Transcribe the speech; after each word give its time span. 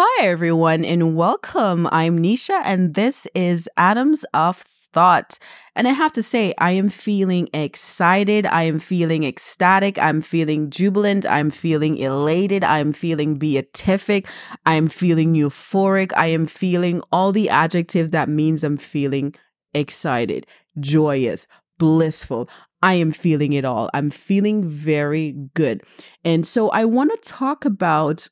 Hi, 0.00 0.26
everyone, 0.26 0.84
and 0.84 1.16
welcome. 1.16 1.88
I'm 1.90 2.22
Nisha, 2.22 2.60
and 2.62 2.94
this 2.94 3.26
is 3.34 3.68
Atoms 3.76 4.24
of 4.32 4.58
Thought. 4.58 5.40
And 5.74 5.88
I 5.88 5.90
have 5.90 6.12
to 6.12 6.22
say, 6.22 6.54
I 6.56 6.70
am 6.70 6.88
feeling 6.88 7.48
excited. 7.52 8.46
I 8.46 8.62
am 8.62 8.78
feeling 8.78 9.24
ecstatic. 9.24 9.98
I'm 9.98 10.22
feeling 10.22 10.70
jubilant. 10.70 11.26
I'm 11.26 11.50
feeling 11.50 11.96
elated. 11.96 12.62
I'm 12.62 12.92
feeling 12.92 13.38
beatific. 13.40 14.28
I'm 14.64 14.86
feeling 14.86 15.34
euphoric. 15.34 16.12
I 16.16 16.28
am 16.28 16.46
feeling 16.46 17.02
all 17.10 17.32
the 17.32 17.48
adjectives 17.48 18.10
that 18.10 18.28
means 18.28 18.62
I'm 18.62 18.76
feeling 18.76 19.34
excited, 19.74 20.46
joyous, 20.78 21.48
blissful. 21.76 22.48
I 22.82 22.94
am 22.94 23.10
feeling 23.10 23.52
it 23.52 23.64
all. 23.64 23.90
I'm 23.92 24.10
feeling 24.10 24.64
very 24.64 25.32
good. 25.54 25.82
And 26.24 26.46
so 26.46 26.70
I 26.70 26.84
want 26.84 27.10
to 27.10 27.28
talk 27.28 27.64
about 27.64 28.28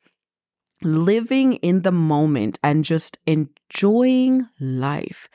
living 0.83 1.55
in 1.55 1.83
the 1.83 1.93
moment 1.93 2.59
and 2.63 2.85
just 2.85 3.19
enjoying 3.27 4.43
life. 4.61 5.29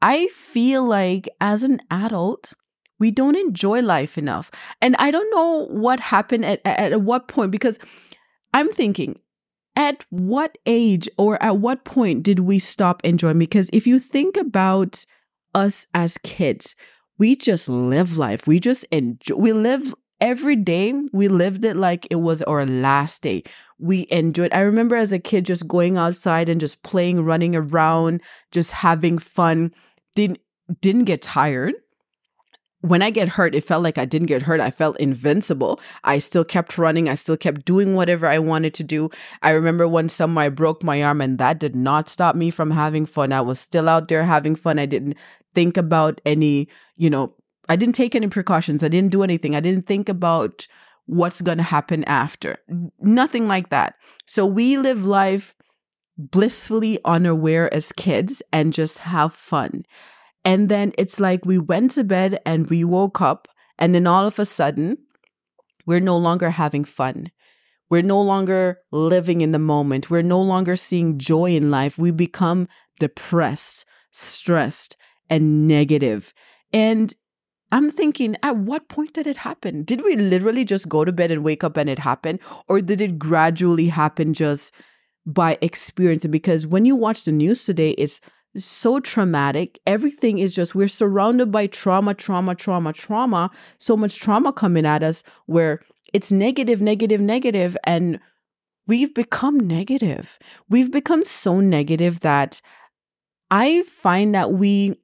I 0.00 0.28
feel 0.28 0.84
like 0.84 1.28
as 1.40 1.62
an 1.62 1.80
adult, 1.90 2.54
we 2.98 3.10
don't 3.10 3.36
enjoy 3.36 3.80
life 3.80 4.16
enough. 4.16 4.50
And 4.80 4.96
I 4.98 5.10
don't 5.10 5.30
know 5.30 5.66
what 5.66 6.00
happened 6.00 6.44
at, 6.44 6.60
at, 6.64 6.92
at 6.92 7.02
what 7.02 7.28
point, 7.28 7.50
because 7.50 7.78
I'm 8.52 8.70
thinking, 8.70 9.18
at 9.76 10.04
what 10.10 10.56
age 10.66 11.08
or 11.18 11.42
at 11.42 11.56
what 11.58 11.84
point 11.84 12.22
did 12.22 12.40
we 12.40 12.58
stop 12.58 13.04
enjoying? 13.04 13.38
Because 13.38 13.68
if 13.72 13.86
you 13.86 13.98
think 13.98 14.36
about 14.36 15.04
us 15.54 15.86
as 15.94 16.18
kids, 16.18 16.76
we 17.18 17.34
just 17.36 17.68
live 17.68 18.16
life. 18.16 18.46
We 18.46 18.60
just 18.60 18.84
enjoy, 18.84 19.34
we 19.36 19.52
live 19.52 19.94
every 20.20 20.56
day 20.56 20.94
we 21.12 21.28
lived 21.28 21.64
it 21.64 21.76
like 21.76 22.06
it 22.10 22.16
was 22.16 22.40
our 22.42 22.64
last 22.64 23.22
day. 23.22 23.42
We 23.78 24.06
enjoyed. 24.10 24.52
I 24.52 24.60
remember 24.60 24.96
as 24.96 25.12
a 25.12 25.18
kid 25.18 25.46
just 25.46 25.66
going 25.66 25.96
outside 25.98 26.48
and 26.48 26.60
just 26.60 26.82
playing, 26.82 27.24
running 27.24 27.56
around, 27.56 28.22
just 28.52 28.70
having 28.70 29.18
fun. 29.18 29.74
Didn't 30.14 30.38
didn't 30.80 31.04
get 31.04 31.22
tired. 31.22 31.74
When 32.80 33.00
I 33.00 33.08
get 33.08 33.28
hurt, 33.28 33.54
it 33.54 33.64
felt 33.64 33.82
like 33.82 33.96
I 33.96 34.04
didn't 34.04 34.26
get 34.26 34.42
hurt. 34.42 34.60
I 34.60 34.70
felt 34.70 34.98
invincible. 34.98 35.80
I 36.04 36.18
still 36.18 36.44
kept 36.44 36.76
running. 36.76 37.08
I 37.08 37.14
still 37.14 37.36
kept 37.36 37.64
doing 37.64 37.94
whatever 37.94 38.26
I 38.26 38.38
wanted 38.38 38.74
to 38.74 38.84
do. 38.84 39.08
I 39.42 39.50
remember 39.50 39.88
one 39.88 40.10
summer 40.10 40.42
I 40.42 40.48
broke 40.50 40.82
my 40.82 41.02
arm, 41.02 41.22
and 41.22 41.38
that 41.38 41.58
did 41.58 41.74
not 41.74 42.10
stop 42.10 42.36
me 42.36 42.50
from 42.50 42.72
having 42.72 43.06
fun. 43.06 43.32
I 43.32 43.40
was 43.40 43.58
still 43.58 43.88
out 43.88 44.08
there 44.08 44.24
having 44.24 44.54
fun. 44.54 44.78
I 44.78 44.84
didn't 44.84 45.16
think 45.54 45.78
about 45.78 46.20
any, 46.26 46.68
you 46.96 47.08
know, 47.08 47.34
I 47.70 47.76
didn't 47.76 47.94
take 47.94 48.14
any 48.14 48.28
precautions. 48.28 48.84
I 48.84 48.88
didn't 48.88 49.12
do 49.12 49.22
anything. 49.22 49.56
I 49.56 49.60
didn't 49.60 49.86
think 49.86 50.10
about 50.10 50.68
what's 51.06 51.42
going 51.42 51.58
to 51.58 51.64
happen 51.64 52.04
after. 52.04 52.58
Nothing 53.00 53.46
like 53.46 53.68
that. 53.70 53.96
So 54.26 54.46
we 54.46 54.78
live 54.78 55.04
life 55.04 55.54
blissfully 56.16 56.98
unaware 57.04 57.72
as 57.72 57.92
kids 57.92 58.42
and 58.52 58.72
just 58.72 58.98
have 58.98 59.34
fun. 59.34 59.84
And 60.44 60.68
then 60.68 60.92
it's 60.98 61.18
like 61.18 61.44
we 61.44 61.58
went 61.58 61.92
to 61.92 62.04
bed 62.04 62.38
and 62.44 62.68
we 62.68 62.84
woke 62.84 63.20
up, 63.20 63.48
and 63.78 63.94
then 63.94 64.06
all 64.06 64.26
of 64.26 64.38
a 64.38 64.44
sudden, 64.44 64.98
we're 65.86 66.00
no 66.00 66.16
longer 66.16 66.50
having 66.50 66.84
fun. 66.84 67.30
We're 67.90 68.02
no 68.02 68.20
longer 68.20 68.78
living 68.92 69.40
in 69.40 69.52
the 69.52 69.58
moment. 69.58 70.10
We're 70.10 70.22
no 70.22 70.40
longer 70.40 70.76
seeing 70.76 71.18
joy 71.18 71.56
in 71.56 71.70
life. 71.70 71.98
We 71.98 72.10
become 72.10 72.68
depressed, 72.98 73.84
stressed, 74.10 74.96
and 75.28 75.66
negative. 75.66 76.32
And 76.72 77.14
I'm 77.74 77.90
thinking, 77.90 78.36
at 78.44 78.56
what 78.56 78.86
point 78.88 79.14
did 79.14 79.26
it 79.26 79.38
happen? 79.38 79.82
Did 79.82 80.04
we 80.04 80.14
literally 80.14 80.64
just 80.64 80.88
go 80.88 81.04
to 81.04 81.10
bed 81.10 81.32
and 81.32 81.42
wake 81.42 81.64
up 81.64 81.76
and 81.76 81.90
it 81.90 81.98
happened? 81.98 82.38
Or 82.68 82.80
did 82.80 83.00
it 83.00 83.18
gradually 83.18 83.88
happen 83.88 84.32
just 84.32 84.72
by 85.26 85.58
experience? 85.60 86.24
Because 86.24 86.68
when 86.68 86.84
you 86.84 86.94
watch 86.94 87.24
the 87.24 87.32
news 87.32 87.64
today, 87.64 87.90
it's 87.98 88.20
so 88.56 89.00
traumatic. 89.00 89.80
Everything 89.88 90.38
is 90.38 90.54
just, 90.54 90.76
we're 90.76 90.86
surrounded 90.86 91.50
by 91.50 91.66
trauma, 91.66 92.14
trauma, 92.14 92.54
trauma, 92.54 92.92
trauma. 92.92 93.50
So 93.78 93.96
much 93.96 94.20
trauma 94.20 94.52
coming 94.52 94.86
at 94.86 95.02
us 95.02 95.24
where 95.46 95.80
it's 96.12 96.30
negative, 96.30 96.80
negative, 96.80 97.20
negative, 97.20 97.76
And 97.82 98.20
we've 98.86 99.12
become 99.12 99.58
negative. 99.58 100.38
We've 100.68 100.92
become 100.92 101.24
so 101.24 101.58
negative 101.58 102.20
that 102.20 102.60
I 103.50 103.82
find 103.82 104.32
that 104.36 104.52
we 104.52 104.96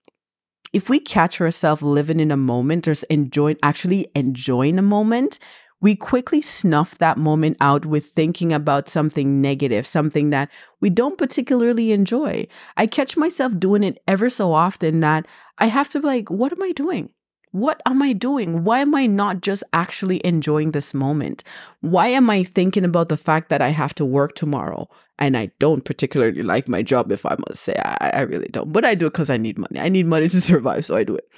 if 0.72 0.88
we 0.88 1.00
catch 1.00 1.41
ourselves 1.41 1.82
living 1.82 2.20
in 2.20 2.31
a 2.31 2.36
moment 2.36 2.86
or 2.86 2.94
enjoying 3.08 3.56
actually 3.62 4.08
enjoying 4.14 4.78
a 4.78 4.82
moment, 4.82 5.38
we 5.81 5.97
quickly 5.97 6.42
snuff 6.42 6.98
that 6.98 7.16
moment 7.16 7.56
out 7.60 7.86
with 7.86 8.10
thinking 8.10 8.53
about 8.53 8.88
something 8.88 9.41
negative, 9.41 9.86
something 9.86 10.30
that 10.30 10.50
we 10.80 10.91
don't 10.91 11.16
particularly 11.19 11.92
enjoy. 11.92 12.47
I 12.76 12.86
catch 12.86 13.16
myself 13.16 13.59
doing 13.59 13.82
it 13.82 13.98
ever 14.06 14.28
so 14.28 14.53
often 14.53 15.00
that 15.00 15.26
I 15.59 15.66
have 15.66 15.88
to 15.91 16.00
be 16.00 16.06
like, 16.06 16.30
what 16.30 16.53
am 16.53 16.62
I 16.62 16.72
doing? 16.72 17.10
What 17.53 17.83
am 17.84 18.00
I 18.00 18.12
doing? 18.12 18.62
Why 18.62 18.81
am 18.81 18.94
I 18.94 19.06
not 19.06 19.41
just 19.41 19.65
actually 19.72 20.25
enjoying 20.25 20.71
this 20.71 20.94
moment? 20.94 21.43
Why 21.81 22.06
am 22.09 22.31
I 22.31 22.44
thinking 22.44 22.84
about 22.84 23.09
the 23.09 23.16
fact 23.16 23.49
that 23.49 23.61
I 23.61 23.69
have 23.69 23.94
to 23.97 24.05
work 24.05 24.37
tomorrow? 24.37 24.88
And 25.19 25.37
I 25.37 25.50
don't 25.59 25.84
particularly 25.84 26.43
like 26.43 26.69
my 26.69 26.83
job, 26.83 27.10
if 27.10 27.27
I 27.27 27.37
must 27.49 27.62
say. 27.62 27.75
I, 27.75 28.10
I 28.15 28.21
really 28.21 28.49
don't. 28.49 28.72
But 28.72 28.84
I 28.84 28.94
do 28.94 29.06
it 29.06 29.12
because 29.12 29.31
I 29.31 29.37
need 29.37 29.59
money. 29.59 29.81
I 29.81 29.89
need 29.89 30.06
money 30.06 30.28
to 30.31 30.41
survive, 30.41 30.84
so 30.84 30.97
I 30.97 31.03
do 31.03 31.16
it. 31.16 31.28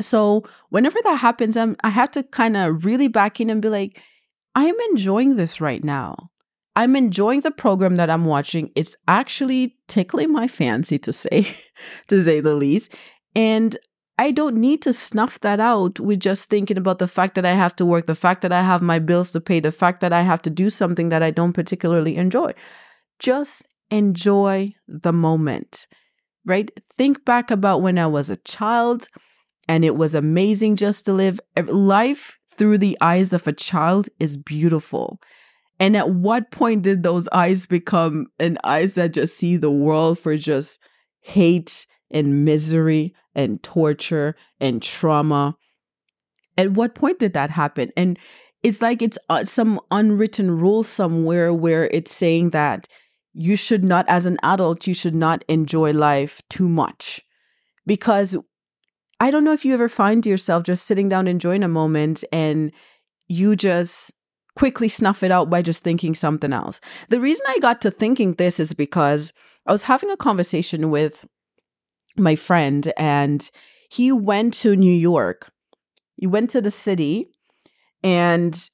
So 0.00 0.44
whenever 0.68 0.98
that 1.04 1.16
happens, 1.16 1.56
I'm, 1.56 1.76
I 1.82 1.90
have 1.90 2.10
to 2.12 2.22
kind 2.22 2.56
of 2.56 2.84
really 2.84 3.08
back 3.08 3.40
in 3.40 3.48
and 3.48 3.62
be 3.62 3.68
like, 3.68 4.00
I'm 4.54 4.78
enjoying 4.90 5.36
this 5.36 5.60
right 5.60 5.82
now. 5.82 6.30
I'm 6.76 6.96
enjoying 6.96 7.40
the 7.40 7.50
program 7.50 7.96
that 7.96 8.10
I'm 8.10 8.24
watching. 8.24 8.70
It's 8.74 8.96
actually 9.06 9.76
tickling 9.88 10.32
my 10.32 10.48
fancy 10.48 10.98
to 11.00 11.12
say, 11.12 11.56
to 12.08 12.22
say 12.22 12.40
the 12.40 12.54
least. 12.54 12.92
And 13.34 13.78
I 14.22 14.30
don't 14.30 14.54
need 14.54 14.82
to 14.82 14.92
snuff 14.92 15.40
that 15.40 15.58
out 15.58 15.98
with 15.98 16.20
just 16.20 16.48
thinking 16.48 16.78
about 16.78 17.00
the 17.00 17.08
fact 17.08 17.34
that 17.34 17.44
I 17.44 17.54
have 17.54 17.74
to 17.74 17.84
work, 17.84 18.06
the 18.06 18.14
fact 18.14 18.42
that 18.42 18.52
I 18.52 18.62
have 18.62 18.80
my 18.80 19.00
bills 19.00 19.32
to 19.32 19.40
pay, 19.40 19.58
the 19.58 19.72
fact 19.72 20.00
that 20.00 20.12
I 20.12 20.22
have 20.22 20.40
to 20.42 20.50
do 20.50 20.70
something 20.70 21.08
that 21.08 21.24
I 21.24 21.32
don't 21.32 21.52
particularly 21.52 22.14
enjoy. 22.14 22.54
Just 23.18 23.66
enjoy 23.90 24.76
the 24.86 25.12
moment, 25.12 25.88
right? 26.44 26.70
Think 26.96 27.24
back 27.24 27.50
about 27.50 27.82
when 27.82 27.98
I 27.98 28.06
was 28.06 28.30
a 28.30 28.36
child 28.36 29.08
and 29.66 29.84
it 29.84 29.96
was 29.96 30.14
amazing 30.14 30.76
just 30.76 31.04
to 31.06 31.12
live. 31.12 31.40
Life 31.60 32.38
through 32.56 32.78
the 32.78 32.96
eyes 33.00 33.32
of 33.32 33.48
a 33.48 33.52
child 33.52 34.08
is 34.20 34.36
beautiful. 34.36 35.20
And 35.80 35.96
at 35.96 36.10
what 36.10 36.52
point 36.52 36.82
did 36.82 37.02
those 37.02 37.28
eyes 37.32 37.66
become 37.66 38.28
an 38.38 38.56
eyes 38.62 38.94
that 38.94 39.14
just 39.14 39.36
see 39.36 39.56
the 39.56 39.72
world 39.72 40.20
for 40.20 40.36
just 40.36 40.78
hate 41.22 41.86
and 42.12 42.44
misery 42.44 43.14
and 43.34 43.62
torture 43.62 44.36
and 44.60 44.82
trauma. 44.82 45.56
At 46.56 46.72
what 46.72 46.94
point 46.94 47.18
did 47.18 47.32
that 47.32 47.50
happen? 47.50 47.90
And 47.96 48.18
it's 48.62 48.80
like 48.80 49.02
it's 49.02 49.18
uh, 49.28 49.44
some 49.44 49.80
unwritten 49.90 50.58
rule 50.58 50.82
somewhere 50.82 51.52
where 51.52 51.86
it's 51.86 52.12
saying 52.12 52.50
that 52.50 52.86
you 53.32 53.56
should 53.56 53.82
not, 53.82 54.04
as 54.08 54.26
an 54.26 54.38
adult, 54.42 54.86
you 54.86 54.94
should 54.94 55.14
not 55.14 55.44
enjoy 55.48 55.92
life 55.92 56.42
too 56.48 56.68
much. 56.68 57.22
Because 57.86 58.36
I 59.18 59.30
don't 59.30 59.44
know 59.44 59.52
if 59.52 59.64
you 59.64 59.74
ever 59.74 59.88
find 59.88 60.24
yourself 60.26 60.64
just 60.64 60.86
sitting 60.86 61.08
down 61.08 61.26
enjoying 61.26 61.62
a 61.62 61.68
moment 61.68 62.22
and 62.32 62.72
you 63.28 63.56
just 63.56 64.12
quickly 64.54 64.88
snuff 64.88 65.22
it 65.22 65.30
out 65.30 65.48
by 65.48 65.62
just 65.62 65.82
thinking 65.82 66.14
something 66.14 66.52
else. 66.52 66.80
The 67.08 67.20
reason 67.20 67.46
I 67.48 67.58
got 67.58 67.80
to 67.82 67.90
thinking 67.90 68.34
this 68.34 68.60
is 68.60 68.74
because 68.74 69.32
I 69.66 69.72
was 69.72 69.84
having 69.84 70.10
a 70.10 70.16
conversation 70.16 70.90
with 70.90 71.24
my 72.16 72.36
friend, 72.36 72.92
and 72.96 73.50
he 73.88 74.12
went 74.12 74.54
to 74.54 74.76
New 74.76 74.92
York. 74.92 75.52
He 76.16 76.26
went 76.26 76.50
to 76.50 76.60
the 76.60 76.70
city 76.70 77.28
and 78.02 78.70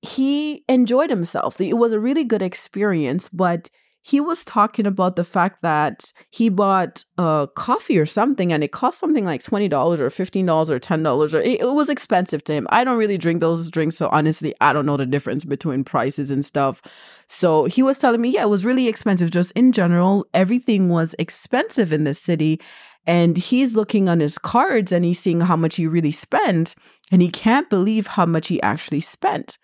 he 0.00 0.64
enjoyed 0.68 1.10
himself. 1.10 1.60
It 1.60 1.74
was 1.74 1.92
a 1.92 2.00
really 2.00 2.24
good 2.24 2.42
experience, 2.42 3.28
but 3.28 3.70
he 4.02 4.20
was 4.20 4.44
talking 4.44 4.86
about 4.86 5.16
the 5.16 5.24
fact 5.24 5.62
that 5.62 6.12
he 6.30 6.48
bought 6.48 7.04
a 7.18 7.48
coffee 7.54 7.98
or 7.98 8.06
something 8.06 8.52
and 8.52 8.62
it 8.62 8.72
cost 8.72 8.98
something 8.98 9.24
like 9.24 9.42
$20 9.42 9.70
or 9.98 10.08
$15 10.08 10.70
or 10.70 10.80
$10 10.80 11.34
or 11.34 11.38
it, 11.38 11.60
it, 11.60 11.74
was 11.74 11.88
expensive 11.88 12.42
to 12.44 12.52
him. 12.52 12.66
I 12.70 12.84
don't 12.84 12.98
really 12.98 13.18
drink 13.18 13.40
those 13.40 13.68
drinks 13.68 13.96
so 13.96 14.08
honestly 14.10 14.54
I 14.60 14.72
don't 14.72 14.86
know 14.86 14.96
the 14.96 15.06
difference 15.06 15.44
between 15.44 15.84
prices 15.84 16.30
and 16.30 16.44
stuff. 16.44 16.80
So 17.26 17.64
he 17.66 17.82
was 17.82 17.98
telling 17.98 18.20
me 18.20 18.30
yeah 18.30 18.42
it 18.42 18.50
was 18.50 18.64
really 18.64 18.88
expensive 18.88 19.30
just 19.30 19.50
in 19.52 19.72
general 19.72 20.26
everything 20.32 20.88
was 20.88 21.14
expensive 21.18 21.92
in 21.92 22.04
this 22.04 22.20
city 22.20 22.60
and 23.06 23.36
he's 23.36 23.74
looking 23.74 24.08
on 24.08 24.20
his 24.20 24.38
cards 24.38 24.92
and 24.92 25.04
he's 25.04 25.18
seeing 25.18 25.40
how 25.40 25.56
much 25.56 25.76
he 25.76 25.86
really 25.86 26.12
spent 26.12 26.74
and 27.10 27.22
he 27.22 27.30
can't 27.30 27.70
believe 27.70 28.08
how 28.08 28.26
much 28.26 28.48
he 28.48 28.60
actually 28.62 29.00
spent. 29.00 29.58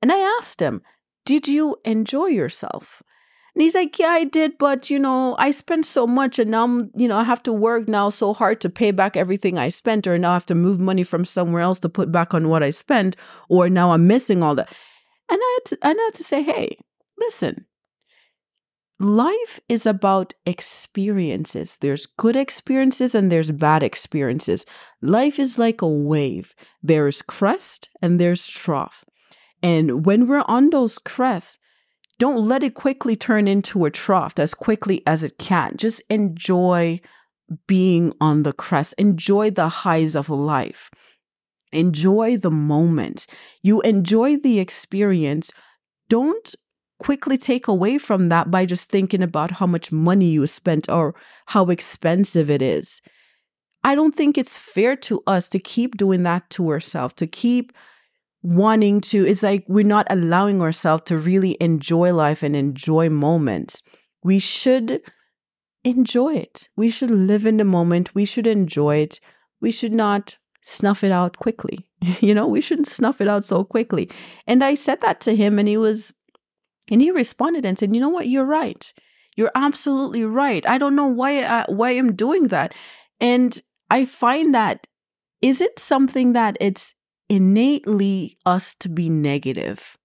And 0.00 0.12
I 0.12 0.18
asked 0.38 0.60
him, 0.60 0.82
"Did 1.24 1.48
you 1.48 1.76
enjoy 1.84 2.26
yourself?" 2.26 3.02
And 3.56 3.62
he's 3.62 3.74
like, 3.74 3.98
Yeah, 3.98 4.08
I 4.08 4.24
did, 4.24 4.58
but 4.58 4.90
you 4.90 4.98
know, 4.98 5.34
I 5.38 5.50
spent 5.50 5.86
so 5.86 6.06
much 6.06 6.38
and 6.38 6.50
now 6.50 6.64
I'm, 6.64 6.90
you 6.94 7.08
know, 7.08 7.16
I 7.16 7.24
have 7.24 7.42
to 7.44 7.54
work 7.54 7.88
now 7.88 8.10
so 8.10 8.34
hard 8.34 8.60
to 8.60 8.68
pay 8.68 8.90
back 8.90 9.16
everything 9.16 9.56
I 9.56 9.70
spent, 9.70 10.06
or 10.06 10.18
now 10.18 10.32
I 10.32 10.34
have 10.34 10.44
to 10.46 10.54
move 10.54 10.78
money 10.78 11.02
from 11.02 11.24
somewhere 11.24 11.62
else 11.62 11.80
to 11.80 11.88
put 11.88 12.12
back 12.12 12.34
on 12.34 12.50
what 12.50 12.62
I 12.62 12.68
spent, 12.68 13.16
or 13.48 13.70
now 13.70 13.92
I'm 13.92 14.06
missing 14.06 14.42
all 14.42 14.54
that. 14.56 14.68
And 15.30 15.40
I 15.42 15.58
had 15.58 15.64
to, 15.70 15.78
I 15.86 15.88
had 15.88 16.14
to 16.16 16.22
say, 16.22 16.42
Hey, 16.42 16.76
listen, 17.16 17.64
life 19.00 19.58
is 19.70 19.86
about 19.86 20.34
experiences. 20.44 21.78
There's 21.80 22.04
good 22.04 22.36
experiences 22.36 23.14
and 23.14 23.32
there's 23.32 23.50
bad 23.50 23.82
experiences. 23.82 24.66
Life 25.00 25.38
is 25.38 25.58
like 25.58 25.80
a 25.80 25.88
wave. 25.88 26.54
There's 26.82 27.22
crest 27.22 27.88
and 28.02 28.20
there's 28.20 28.46
trough. 28.46 29.02
And 29.62 30.04
when 30.04 30.26
we're 30.26 30.44
on 30.46 30.68
those 30.68 30.98
crests, 30.98 31.56
don't 32.18 32.46
let 32.46 32.62
it 32.62 32.74
quickly 32.74 33.16
turn 33.16 33.46
into 33.46 33.84
a 33.84 33.90
trough 33.90 34.38
as 34.38 34.54
quickly 34.54 35.02
as 35.06 35.22
it 35.22 35.38
can. 35.38 35.76
Just 35.76 36.02
enjoy 36.08 37.00
being 37.66 38.12
on 38.20 38.42
the 38.42 38.52
crest. 38.52 38.94
Enjoy 38.98 39.50
the 39.50 39.68
highs 39.68 40.16
of 40.16 40.28
life. 40.28 40.90
Enjoy 41.72 42.36
the 42.36 42.50
moment. 42.50 43.26
You 43.62 43.82
enjoy 43.82 44.38
the 44.38 44.58
experience. 44.58 45.50
Don't 46.08 46.54
quickly 46.98 47.36
take 47.36 47.68
away 47.68 47.98
from 47.98 48.30
that 48.30 48.50
by 48.50 48.64
just 48.64 48.88
thinking 48.88 49.22
about 49.22 49.52
how 49.52 49.66
much 49.66 49.92
money 49.92 50.26
you 50.26 50.46
spent 50.46 50.88
or 50.88 51.14
how 51.46 51.66
expensive 51.66 52.50
it 52.50 52.62
is. 52.62 53.02
I 53.84 53.94
don't 53.94 54.14
think 54.14 54.38
it's 54.38 54.58
fair 54.58 54.96
to 54.96 55.22
us 55.26 55.48
to 55.50 55.58
keep 55.58 55.96
doing 55.96 56.22
that 56.22 56.48
to 56.50 56.68
ourselves, 56.70 57.14
to 57.14 57.26
keep 57.26 57.72
wanting 58.46 59.00
to, 59.00 59.26
it's 59.26 59.42
like 59.42 59.64
we're 59.66 59.84
not 59.84 60.06
allowing 60.08 60.62
ourselves 60.62 61.02
to 61.06 61.18
really 61.18 61.56
enjoy 61.60 62.14
life 62.14 62.42
and 62.42 62.54
enjoy 62.54 63.08
moments. 63.08 63.82
We 64.22 64.38
should 64.38 65.02
enjoy 65.84 66.34
it. 66.34 66.68
We 66.76 66.88
should 66.88 67.10
live 67.10 67.44
in 67.44 67.56
the 67.56 67.64
moment. 67.64 68.14
We 68.14 68.24
should 68.24 68.46
enjoy 68.46 68.96
it. 68.98 69.20
We 69.60 69.72
should 69.72 69.92
not 69.92 70.38
snuff 70.62 71.02
it 71.02 71.10
out 71.10 71.38
quickly. 71.38 71.86
you 72.20 72.34
know, 72.34 72.46
we 72.46 72.60
shouldn't 72.60 72.88
snuff 72.88 73.20
it 73.20 73.28
out 73.28 73.44
so 73.44 73.64
quickly. 73.64 74.10
And 74.46 74.62
I 74.62 74.74
said 74.74 75.00
that 75.00 75.20
to 75.22 75.34
him, 75.34 75.58
and 75.58 75.66
he 75.68 75.76
was, 75.76 76.12
and 76.90 77.00
he 77.00 77.10
responded 77.10 77.64
and 77.64 77.78
said, 77.78 77.94
"You 77.94 78.00
know 78.00 78.08
what? 78.08 78.28
You're 78.28 78.44
right. 78.44 78.92
You're 79.36 79.52
absolutely 79.54 80.24
right. 80.24 80.66
I 80.68 80.78
don't 80.78 80.96
know 80.96 81.06
why 81.06 81.42
I, 81.42 81.64
why 81.68 81.90
I'm 81.90 82.14
doing 82.14 82.48
that." 82.48 82.74
And 83.20 83.60
I 83.90 84.04
find 84.04 84.54
that 84.54 84.86
is 85.40 85.60
it 85.60 85.78
something 85.78 86.32
that 86.32 86.56
it's 86.60 86.95
innately 87.28 88.38
us 88.46 88.74
to 88.76 88.88
be 88.88 89.08
negative, 89.08 89.96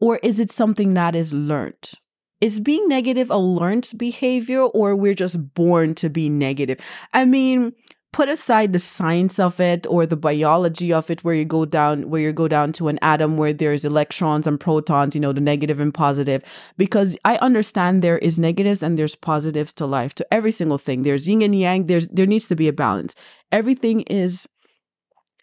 or 0.00 0.16
is 0.22 0.40
it 0.40 0.50
something 0.50 0.94
that 0.94 1.14
is 1.14 1.32
learned? 1.32 1.92
Is 2.40 2.60
being 2.60 2.86
negative 2.88 3.30
a 3.30 3.38
learned 3.38 3.90
behavior, 3.96 4.62
or 4.62 4.94
we're 4.94 5.14
just 5.14 5.54
born 5.54 5.94
to 5.96 6.08
be 6.08 6.28
negative? 6.28 6.78
I 7.12 7.24
mean, 7.24 7.72
put 8.12 8.28
aside 8.28 8.72
the 8.72 8.78
science 8.78 9.38
of 9.38 9.60
it 9.60 9.86
or 9.88 10.06
the 10.06 10.16
biology 10.16 10.92
of 10.92 11.10
it 11.10 11.22
where 11.22 11.34
you 11.34 11.44
go 11.44 11.64
down 11.64 12.08
where 12.08 12.20
you 12.20 12.32
go 12.32 12.48
down 12.48 12.72
to 12.72 12.88
an 12.88 12.98
atom 13.02 13.36
where 13.36 13.52
there's 13.52 13.84
electrons 13.84 14.46
and 14.46 14.58
protons 14.58 15.14
you 15.14 15.20
know 15.20 15.32
the 15.32 15.40
negative 15.40 15.78
and 15.78 15.92
positive 15.92 16.42
because 16.78 17.16
i 17.24 17.36
understand 17.38 18.00
there 18.02 18.18
is 18.18 18.38
negatives 18.38 18.82
and 18.82 18.98
there's 18.98 19.14
positives 19.14 19.72
to 19.72 19.84
life 19.84 20.14
to 20.14 20.26
every 20.32 20.50
single 20.50 20.78
thing 20.78 21.02
there's 21.02 21.28
yin 21.28 21.42
and 21.42 21.54
yang 21.54 21.86
there's 21.86 22.08
there 22.08 22.26
needs 22.26 22.48
to 22.48 22.56
be 22.56 22.66
a 22.66 22.72
balance 22.72 23.14
everything 23.52 24.00
is 24.02 24.48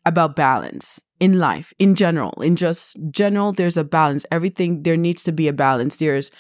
about 0.06 0.36
balance 0.36 1.02
in 1.20 1.40
life 1.40 1.74
in 1.80 1.96
general. 1.96 2.42
In 2.42 2.56
just 2.56 2.98
general 3.10 3.52
there's 3.52 3.78
a 3.78 3.84
balance. 3.84 4.26
Everything 4.32 4.84
there 4.84 4.98
needs 4.98 5.24
to 5.24 5.32
be 5.32 5.48
a 5.48 5.54
balance. 5.54 5.98
There's 5.98 6.32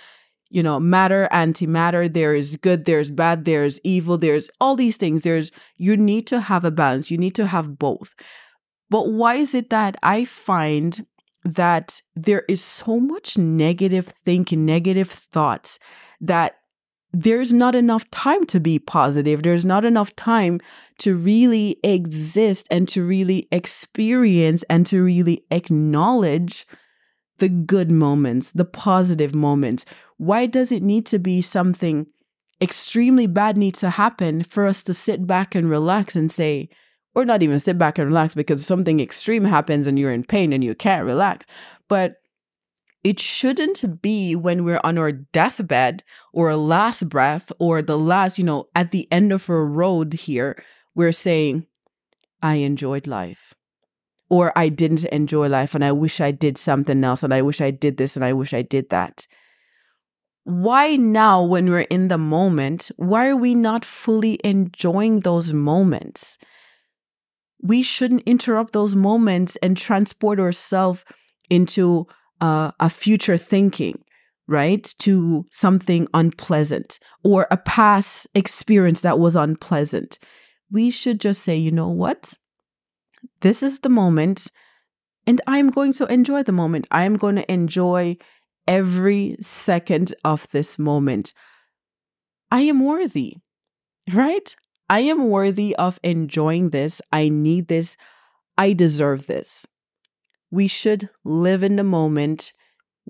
you 0.50 0.64
know, 0.64 0.80
matter, 0.80 1.28
antimatter, 1.32 2.12
there 2.12 2.36
is 2.36 2.56
good, 2.56 2.86
there's 2.86 3.10
bad, 3.10 3.46
there's 3.46 3.80
evil, 3.84 4.18
there's 4.18 4.50
all 4.62 4.76
these 4.76 4.96
things. 4.96 5.24
There's, 5.24 5.52
you 5.78 5.98
need 5.98 6.28
to 6.28 6.40
have 6.40 6.64
a 6.64 6.72
balance, 6.72 7.10
you 7.12 7.18
need 7.18 7.36
to 7.36 7.48
have 7.48 7.78
both. 7.80 8.16
But 8.90 9.10
why 9.10 9.36
is 9.36 9.56
it 9.56 9.70
that 9.72 9.98
I 10.04 10.26
find 10.26 11.06
that 11.44 12.02
there 12.16 12.44
is 12.48 12.64
so 12.64 13.00
much 13.00 13.38
negative 13.38 14.14
thinking, 14.24 14.66
negative 14.66 15.10
thoughts 15.10 15.80
that 16.22 16.56
there's 17.22 17.54
not 17.54 17.76
enough 17.76 18.10
time 18.12 18.46
to 18.48 18.60
be 18.60 18.78
positive. 18.78 19.42
There's 19.42 19.66
not 19.66 19.86
enough 19.86 20.16
time 20.16 20.60
to 21.00 21.16
really 21.16 21.80
exist 21.82 22.68
and 22.70 22.88
to 22.90 23.06
really 23.06 23.48
experience 23.52 24.64
and 24.70 24.86
to 24.88 25.02
really 25.02 25.46
acknowledge 25.50 26.68
the 27.38 27.48
good 27.50 27.90
moments, 27.90 28.52
the 28.52 28.66
positive 28.66 29.34
moments. 29.34 29.86
Why 30.18 30.46
does 30.46 30.72
it 30.72 30.84
need 30.84 31.06
to 31.08 31.20
be 31.20 31.42
something 31.42 32.08
extremely 32.62 33.28
bad 33.28 33.58
needs 33.58 33.80
to 33.80 33.92
happen 33.92 34.44
for 34.44 34.66
us 34.66 34.84
to 34.84 34.94
sit 34.94 35.26
back 35.26 35.56
and 35.56 35.70
relax 35.70 36.16
and 36.16 36.32
say, 36.32 36.70
or 37.14 37.24
not 37.24 37.44
even 37.44 37.60
sit 37.60 37.78
back 37.78 37.98
and 37.98 38.08
relax 38.08 38.34
because 38.34 38.66
something 38.66 39.00
extreme 39.00 39.46
happens 39.46 39.88
and 39.88 39.98
you're 39.98 40.12
in 40.12 40.24
pain 40.24 40.52
and 40.52 40.64
you 40.64 40.76
can't 40.76 41.06
relax. 41.06 41.46
But 41.88 42.16
it 43.06 43.19
shouldn't 43.19 44.02
be 44.02 44.36
when 44.36 44.63
we're 44.63 44.81
on 44.84 44.98
our 44.98 45.12
deathbed 45.12 46.04
or 46.34 46.56
last 46.56 47.07
breath 47.07 47.52
or 47.60 47.84
the 47.84 48.00
last, 48.00 48.40
you 48.40 48.44
know, 48.44 48.68
at 48.74 48.90
the 48.90 49.07
end 49.12 49.31
of 49.31 49.48
a 49.48 49.63
road 49.63 50.13
here, 50.13 50.57
we're 50.96 51.12
saying, 51.12 51.68
I 52.42 52.56
enjoyed 52.56 53.06
life 53.06 53.54
or 54.28 54.52
I 54.57 54.69
didn't 54.69 55.06
enjoy 55.06 55.50
life 55.50 55.75
and 55.75 55.86
I 55.86 55.92
wish 55.92 56.19
I 56.19 56.31
did 56.31 56.57
something 56.57 57.04
else 57.04 57.22
and 57.22 57.31
I 57.31 57.44
wish 57.44 57.62
I 57.62 57.69
did 57.69 57.98
this 57.98 58.16
and 58.16 58.25
I 58.25 58.34
wish 58.34 58.56
I 58.56 58.63
did 58.63 58.90
that. 58.90 59.28
Why 60.44 60.96
now, 60.96 61.44
when 61.44 61.69
we're 61.69 61.81
in 61.81 62.07
the 62.07 62.18
moment, 62.18 62.90
why 62.98 63.28
are 63.28 63.38
we 63.38 63.54
not 63.54 63.86
fully 63.86 64.40
enjoying 64.44 65.19
those 65.19 65.54
moments? 65.54 66.40
We 67.62 67.84
shouldn't 67.84 68.24
interrupt 68.25 68.74
those 68.74 68.96
moments 68.96 69.57
and 69.57 69.78
transport 69.78 70.40
ourselves 70.40 71.06
into 71.52 72.07
a 72.42 72.90
future 72.90 73.38
thinking, 73.38 74.04
right? 74.48 74.94
To 75.00 75.46
something 75.52 76.08
unpleasant 76.14 77.00
or 77.24 77.48
a 77.50 77.58
past 77.58 78.28
experience 78.36 79.02
that 79.02 79.20
was 79.20 79.36
unpleasant. 79.36 80.20
We 80.72 80.90
should 80.90 81.22
just 81.22 81.44
say, 81.44 81.56
you 81.56 81.72
know 81.72 81.90
what? 81.90 82.34
this 83.42 83.64
is 83.64 83.80
the 83.80 83.90
moment, 83.90 84.48
and 85.28 85.42
I'm 85.48 85.70
going 85.70 85.94
to 85.94 86.06
enjoy 86.06 86.44
the 86.44 86.52
moment. 86.52 86.88
I 86.92 87.04
am 87.04 87.16
going 87.16 87.36
to 87.36 87.52
enjoy 87.52 88.18
every 88.68 89.38
second 89.42 90.14
of 90.24 90.48
this 90.50 90.80
moment. 90.80 91.34
I 92.52 92.62
am 92.62 92.83
worthy, 92.83 93.38
right? 94.14 94.56
I 94.90 95.02
am 95.02 95.30
worthy 95.30 95.76
of 95.76 96.00
enjoying 96.04 96.69
this. 96.69 97.02
I 97.12 97.30
need 97.30 97.68
this. 97.68 97.98
I 98.57 98.74
deserve 98.74 99.28
this. 99.28 99.66
We 100.56 100.68
should 100.69 101.09
live 101.26 101.64
in 101.64 101.76
the 101.76 101.83
moment. 101.83 102.54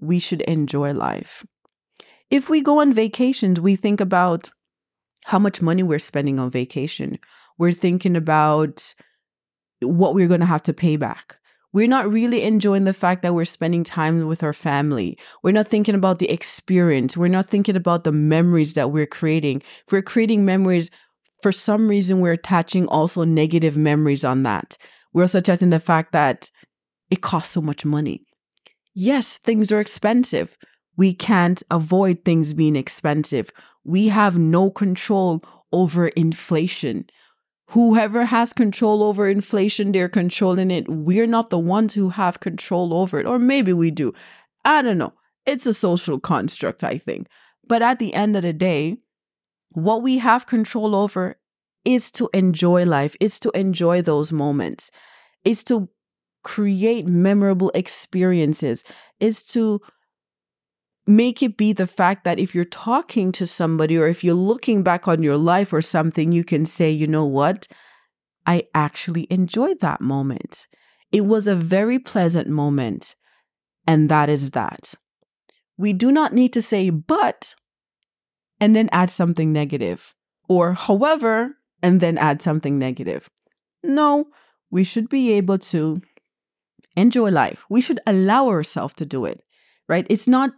We 0.02 0.18
should 0.18 0.42
enjoy 0.42 0.94
life. 0.94 1.46
If 2.32 2.50
we 2.50 2.60
go 2.60 2.82
on 2.82 2.92
vacations, 2.92 3.62
we 3.62 3.75
think 3.75 4.02
about 4.02 4.50
how 5.25 5.38
much 5.38 5.62
money 5.62 5.84
we're 5.84 6.00
spending 6.00 6.40
on 6.40 6.50
vacation. 6.50 7.20
We're 7.60 7.72
thinking 7.72 8.16
about 8.16 8.96
what 9.80 10.16
we're 10.16 10.28
going 10.28 10.40
to 10.40 10.48
have 10.48 10.64
to 10.64 10.74
pay 10.74 10.98
back. 10.98 11.38
We're 11.72 11.88
not 11.88 12.12
really 12.12 12.42
enjoying 12.42 12.86
the 12.86 12.94
fact 12.94 13.22
that 13.22 13.36
we're 13.36 13.46
spending 13.46 13.84
time 13.84 14.25
with 14.25 14.42
our 14.42 14.52
family. 14.52 15.16
We're 15.44 15.52
not 15.52 15.68
thinking 15.68 15.94
about 15.94 16.18
the 16.18 16.32
experience. 16.32 17.16
We're 17.16 17.28
not 17.28 17.46
thinking 17.46 17.75
about 17.75 18.06
the 18.06 18.12
memories 18.12 18.74
that 18.74 18.90
we're 18.90 19.06
creating. 19.06 19.62
If 19.86 19.92
we're 19.92 20.02
creating 20.02 20.46
memories, 20.46 20.90
for 21.44 21.52
some 21.52 21.90
reason, 21.90 22.22
we're 22.22 22.32
attaching 22.32 22.88
also 22.88 23.24
negative 23.24 23.78
memories 23.78 24.25
on 24.25 24.42
that. 24.44 24.80
We're 25.14 25.25
also 25.25 25.38
attaching 25.38 25.70
the 25.70 25.80
fact 25.80 26.12
that 26.12 26.50
it 27.16 27.22
costs 27.22 27.54
so 27.54 27.62
much 27.62 27.86
money. 27.86 28.22
Yes, 28.94 29.38
things 29.38 29.72
are 29.72 29.80
expensive. 29.80 30.58
We 30.98 31.14
can't 31.14 31.64
avoid 31.72 32.24
things 32.24 32.54
being 32.54 32.76
expensive. 32.76 33.52
We 33.84 34.10
have 34.10 34.38
no 34.38 34.70
control 34.70 35.44
over 35.72 36.10
inflation. 36.10 37.06
Whoever 37.70 38.26
has 38.26 38.54
control 38.54 39.02
over 39.02 39.30
inflation, 39.30 39.92
they're 39.92 40.10
controlling 40.10 40.72
it. 40.72 40.88
We're 40.90 41.28
not 41.28 41.50
the 41.50 41.60
ones 41.60 41.94
who 41.94 42.10
have 42.10 42.40
control 42.40 42.94
over 42.94 43.20
it. 43.20 43.26
Or 43.26 43.40
maybe 43.40 43.74
we 43.74 43.92
do. 43.92 44.14
I 44.64 44.82
don't 44.82 44.98
know. 44.98 45.14
It's 45.46 45.68
a 45.68 45.74
social 45.74 46.20
construct, 46.20 46.84
I 46.84 46.98
think. 46.98 47.28
But 47.68 47.82
at 47.82 48.00
the 48.00 48.14
end 48.14 48.36
of 48.36 48.44
the 48.44 48.54
day, 48.54 48.98
what 49.74 50.04
we 50.04 50.20
have 50.20 50.46
control 50.46 50.96
over 50.96 51.38
is 51.84 52.12
to 52.12 52.30
enjoy 52.34 52.84
life, 52.86 53.16
is 53.20 53.40
to 53.40 53.52
enjoy 53.52 54.02
those 54.02 54.32
moments, 54.32 54.92
is 55.44 55.64
to 55.66 55.90
create 56.46 57.08
memorable 57.08 57.72
experiences, 57.75 58.86
is 59.20 59.44
to 59.44 59.82
make 61.08 61.44
it 61.44 61.58
be 61.58 61.74
the 61.74 61.88
fact 61.88 62.24
that 62.24 62.40
if 62.40 62.56
you're 62.56 62.64
talking 62.64 63.32
to 63.34 63.46
somebody 63.46 63.98
or 63.98 64.08
if 64.08 64.24
you're 64.24 64.34
looking 64.34 64.84
back 64.84 65.08
on 65.08 65.22
your 65.22 65.38
life 65.38 65.74
or 65.74 65.82
something, 65.82 66.32
you 66.32 66.44
can 66.44 66.66
say, 66.66 66.90
you 66.90 67.08
know 67.08 67.25
what? 67.25 67.68
I 68.46 68.64
actually 68.74 69.28
enjoyed 69.30 69.82
that 69.82 70.00
moment. 70.00 70.68
It 71.12 71.25
was 71.25 71.48
a 71.48 71.56
very 71.56 72.00
pleasant 72.00 72.48
moment. 72.48 73.16
And 73.88 74.10
that 74.10 74.30
is 74.30 74.52
that. 74.52 74.94
We 75.78 75.94
do 75.94 76.12
not 76.12 76.34
need 76.34 76.54
to 76.54 76.62
say, 76.62 76.90
but, 76.90 77.56
and 78.60 78.75
then 78.75 78.90
add 78.92 79.12
something 79.12 79.52
negative, 79.52 80.14
or 80.48 80.74
however, 80.74 81.58
and 81.82 82.02
then 82.02 82.18
add 82.18 82.42
something 82.42 82.80
negative. 82.80 83.30
No, 83.84 84.25
we 84.72 84.84
should 84.84 85.10
be 85.10 85.34
able 85.34 85.60
to 85.60 86.02
enjoy 86.96 87.30
life. 87.30 87.66
We 87.70 87.82
should 87.82 88.00
allow 88.06 88.48
ourselves 88.48 88.94
to 88.96 89.06
do 89.06 89.25
it, 89.25 89.42
right? 89.88 90.06
It's 90.10 90.28
not 90.28 90.52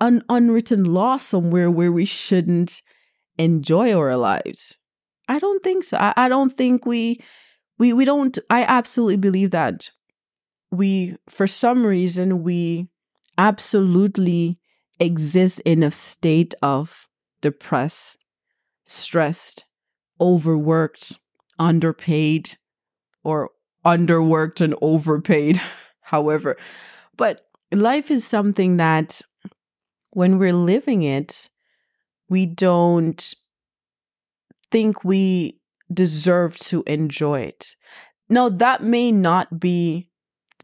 an 0.00 0.22
unwritten 0.28 0.84
law 0.84 1.16
somewhere 1.18 1.70
where 1.70 1.92
we 1.92 2.04
shouldn't 2.04 2.82
enjoy 3.38 3.92
our 3.94 4.16
lives. 4.16 4.78
I 5.28 5.38
don't 5.38 5.62
think 5.62 5.84
so. 5.84 5.96
I, 5.98 6.12
I 6.16 6.28
don't 6.28 6.56
think 6.56 6.86
we 6.86 7.20
we 7.78 7.92
we 7.92 8.04
don't 8.04 8.38
I 8.50 8.64
absolutely 8.64 9.16
believe 9.16 9.50
that 9.50 9.90
we 10.70 11.16
for 11.28 11.46
some 11.46 11.86
reason 11.86 12.42
we 12.42 12.88
absolutely 13.38 14.58
exist 15.00 15.60
in 15.64 15.82
a 15.82 15.90
state 15.90 16.54
of 16.62 17.08
depressed, 17.40 18.18
stressed, 18.84 19.64
overworked, 20.20 21.18
underpaid, 21.58 22.56
or 23.22 23.50
underworked 23.84 24.60
and 24.60 24.74
overpaid, 24.80 25.60
however. 26.00 26.56
But 27.16 27.46
life 27.72 28.10
is 28.10 28.26
something 28.26 28.76
that 28.78 29.20
when 30.10 30.38
we're 30.38 30.52
living 30.52 31.02
it, 31.02 31.48
we 32.28 32.46
don't 32.46 33.34
think 34.70 35.04
we 35.04 35.60
deserve 35.92 36.56
to 36.58 36.82
enjoy 36.86 37.40
it. 37.40 37.76
Now, 38.28 38.48
that 38.48 38.82
may 38.82 39.12
not 39.12 39.60
be 39.60 40.08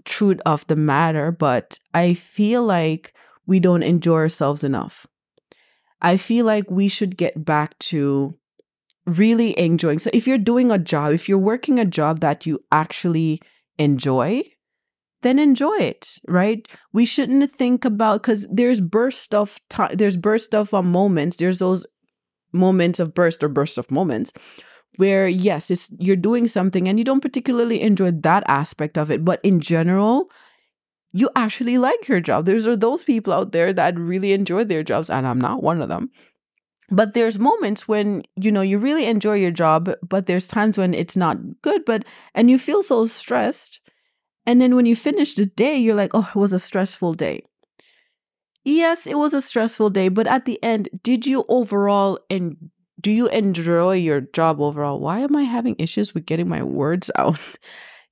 truth 0.04 0.40
of 0.46 0.66
the 0.66 0.76
matter, 0.76 1.30
but 1.30 1.78
I 1.92 2.14
feel 2.14 2.64
like 2.64 3.14
we 3.46 3.60
don't 3.60 3.82
enjoy 3.82 4.14
ourselves 4.14 4.64
enough. 4.64 5.06
I 6.00 6.16
feel 6.16 6.46
like 6.46 6.70
we 6.70 6.88
should 6.88 7.16
get 7.16 7.44
back 7.44 7.78
to 7.90 8.38
really 9.18 9.58
enjoying. 9.58 9.98
So 9.98 10.10
if 10.12 10.26
you're 10.26 10.38
doing 10.38 10.70
a 10.70 10.78
job, 10.78 11.12
if 11.12 11.28
you're 11.28 11.38
working 11.38 11.78
a 11.78 11.84
job 11.84 12.20
that 12.20 12.46
you 12.46 12.60
actually 12.70 13.40
enjoy, 13.78 14.42
then 15.22 15.38
enjoy 15.38 15.76
it, 15.76 16.18
right? 16.26 16.66
We 16.92 17.04
shouldn't 17.04 17.54
think 17.54 17.84
about 17.84 18.22
because 18.22 18.46
there's 18.50 18.80
burst 18.80 19.34
of 19.34 19.60
time, 19.68 19.96
there's 19.96 20.16
burst 20.16 20.54
of 20.54 20.72
uh, 20.72 20.82
moments, 20.82 21.36
there's 21.36 21.58
those 21.58 21.86
moments 22.52 22.98
of 22.98 23.14
burst 23.14 23.44
or 23.44 23.48
burst 23.48 23.78
of 23.78 23.90
moments 23.90 24.32
where 24.96 25.28
yes, 25.28 25.70
it's 25.70 25.90
you're 25.98 26.16
doing 26.16 26.48
something 26.48 26.88
and 26.88 26.98
you 26.98 27.04
don't 27.04 27.20
particularly 27.20 27.80
enjoy 27.80 28.10
that 28.10 28.42
aspect 28.46 28.98
of 28.98 29.10
it, 29.10 29.24
but 29.24 29.40
in 29.42 29.60
general, 29.60 30.30
you 31.12 31.28
actually 31.34 31.78
like 31.78 32.08
your 32.08 32.20
job. 32.20 32.44
There's 32.44 32.66
are 32.66 32.76
those 32.76 33.04
people 33.04 33.32
out 33.32 33.52
there 33.52 33.72
that 33.72 33.98
really 33.98 34.32
enjoy 34.32 34.64
their 34.64 34.82
jobs, 34.82 35.10
and 35.10 35.26
I'm 35.26 35.40
not 35.40 35.62
one 35.62 35.80
of 35.82 35.88
them. 35.88 36.10
But 36.90 37.14
there's 37.14 37.38
moments 37.38 37.86
when 37.86 38.22
you 38.36 38.50
know 38.50 38.62
you 38.62 38.78
really 38.78 39.06
enjoy 39.06 39.36
your 39.36 39.50
job, 39.50 39.90
but 40.06 40.26
there's 40.26 40.48
times 40.48 40.76
when 40.76 40.94
it's 40.94 41.16
not 41.16 41.38
good, 41.62 41.84
but 41.84 42.04
and 42.34 42.50
you 42.50 42.58
feel 42.58 42.82
so 42.82 43.04
stressed. 43.06 43.80
And 44.46 44.60
then 44.60 44.74
when 44.74 44.86
you 44.86 44.96
finish 44.96 45.34
the 45.34 45.46
day, 45.46 45.76
you're 45.76 45.94
like, 45.94 46.10
oh, 46.14 46.28
it 46.34 46.38
was 46.38 46.52
a 46.52 46.58
stressful 46.58 47.14
day. 47.14 47.44
Yes, 48.64 49.06
it 49.06 49.18
was 49.18 49.32
a 49.34 49.40
stressful 49.40 49.90
day, 49.90 50.08
but 50.08 50.26
at 50.26 50.44
the 50.44 50.62
end, 50.62 50.88
did 51.02 51.26
you 51.26 51.44
overall 51.48 52.18
and 52.28 52.70
do 53.00 53.10
you 53.10 53.28
enjoy 53.28 53.94
your 53.94 54.20
job 54.20 54.60
overall? 54.60 55.00
Why 55.00 55.20
am 55.20 55.34
I 55.34 55.44
having 55.44 55.76
issues 55.78 56.12
with 56.12 56.26
getting 56.26 56.48
my 56.48 56.62
words 56.62 57.10
out? 57.16 57.40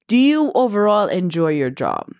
do 0.09 0.17
you 0.17 0.51
overall 0.55 1.07
enjoy 1.07 1.51
your 1.51 1.71
job? 1.71 2.11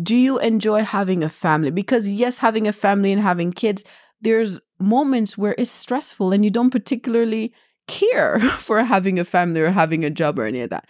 Do 0.00 0.14
you 0.14 0.38
enjoy 0.38 0.84
having 0.84 1.22
a 1.22 1.28
family? 1.28 1.70
Because, 1.70 2.08
yes, 2.08 2.38
having 2.38 2.66
a 2.66 2.72
family 2.72 3.12
and 3.12 3.20
having 3.20 3.52
kids, 3.52 3.84
there's 4.20 4.58
moments 4.82 5.38
where 5.38 5.54
it's 5.58 5.70
stressful 5.70 6.32
and 6.32 6.44
you 6.44 6.50
don't 6.50 6.70
particularly 6.70 7.52
care 7.86 8.38
for 8.58 8.82
having 8.84 9.18
a 9.18 9.24
family 9.24 9.60
or 9.60 9.70
having 9.70 10.04
a 10.04 10.10
job 10.10 10.38
or 10.38 10.46
any 10.46 10.60
of 10.60 10.70
that. 10.70 10.86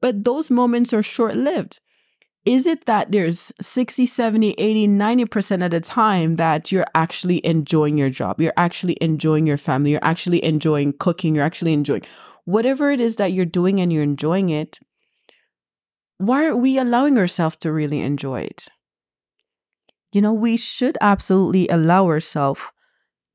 But 0.00 0.24
those 0.24 0.50
moments 0.50 0.92
are 0.92 1.02
short 1.02 1.36
lived. 1.36 1.80
Is 2.46 2.66
it 2.66 2.86
that 2.86 3.12
there's 3.12 3.52
60, 3.60 4.06
70, 4.06 4.52
80, 4.52 4.88
90% 4.88 5.64
of 5.64 5.70
the 5.70 5.80
time 5.80 6.36
that 6.36 6.72
you're 6.72 6.86
actually 6.94 7.44
enjoying 7.44 7.98
your 7.98 8.08
job? 8.08 8.40
You're 8.40 8.54
actually 8.56 8.96
enjoying 9.00 9.46
your 9.46 9.58
family. 9.58 9.90
You're 9.90 10.00
actually 10.02 10.42
enjoying 10.42 10.94
cooking. 10.94 11.34
You're 11.34 11.44
actually 11.44 11.74
enjoying 11.74 12.02
whatever 12.46 12.90
it 12.90 13.00
is 13.00 13.16
that 13.16 13.32
you're 13.32 13.44
doing 13.44 13.78
and 13.78 13.92
you're 13.92 14.02
enjoying 14.02 14.48
it 14.48 14.78
why 16.20 16.44
aren't 16.44 16.58
we 16.58 16.76
allowing 16.76 17.16
ourselves 17.16 17.56
to 17.56 17.72
really 17.72 18.00
enjoy 18.00 18.42
it? 18.42 18.68
You 20.12 20.20
know, 20.20 20.34
we 20.34 20.58
should 20.58 20.98
absolutely 21.00 21.66
allow 21.68 22.08
ourselves 22.08 22.60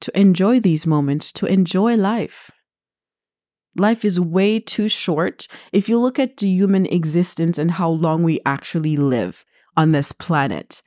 to 0.01 0.19
enjoy 0.19 0.59
these 0.59 0.85
moments, 0.85 1.31
to 1.33 1.45
enjoy 1.45 1.95
life. 1.95 2.51
Life 3.77 4.05
is 4.05 4.19
way 4.19 4.59
too 4.59 4.87
short. 4.87 5.47
If 5.73 5.89
you 5.89 5.99
look 5.99 6.17
at 6.17 6.37
the 6.37 6.47
human 6.47 6.85
existence 6.85 7.57
and 7.57 7.71
how 7.71 7.89
long 7.89 8.23
we 8.23 8.39
actually 8.45 8.95
live 8.95 9.45
on 9.75 9.91
this 9.91 10.13
planet, 10.13 10.81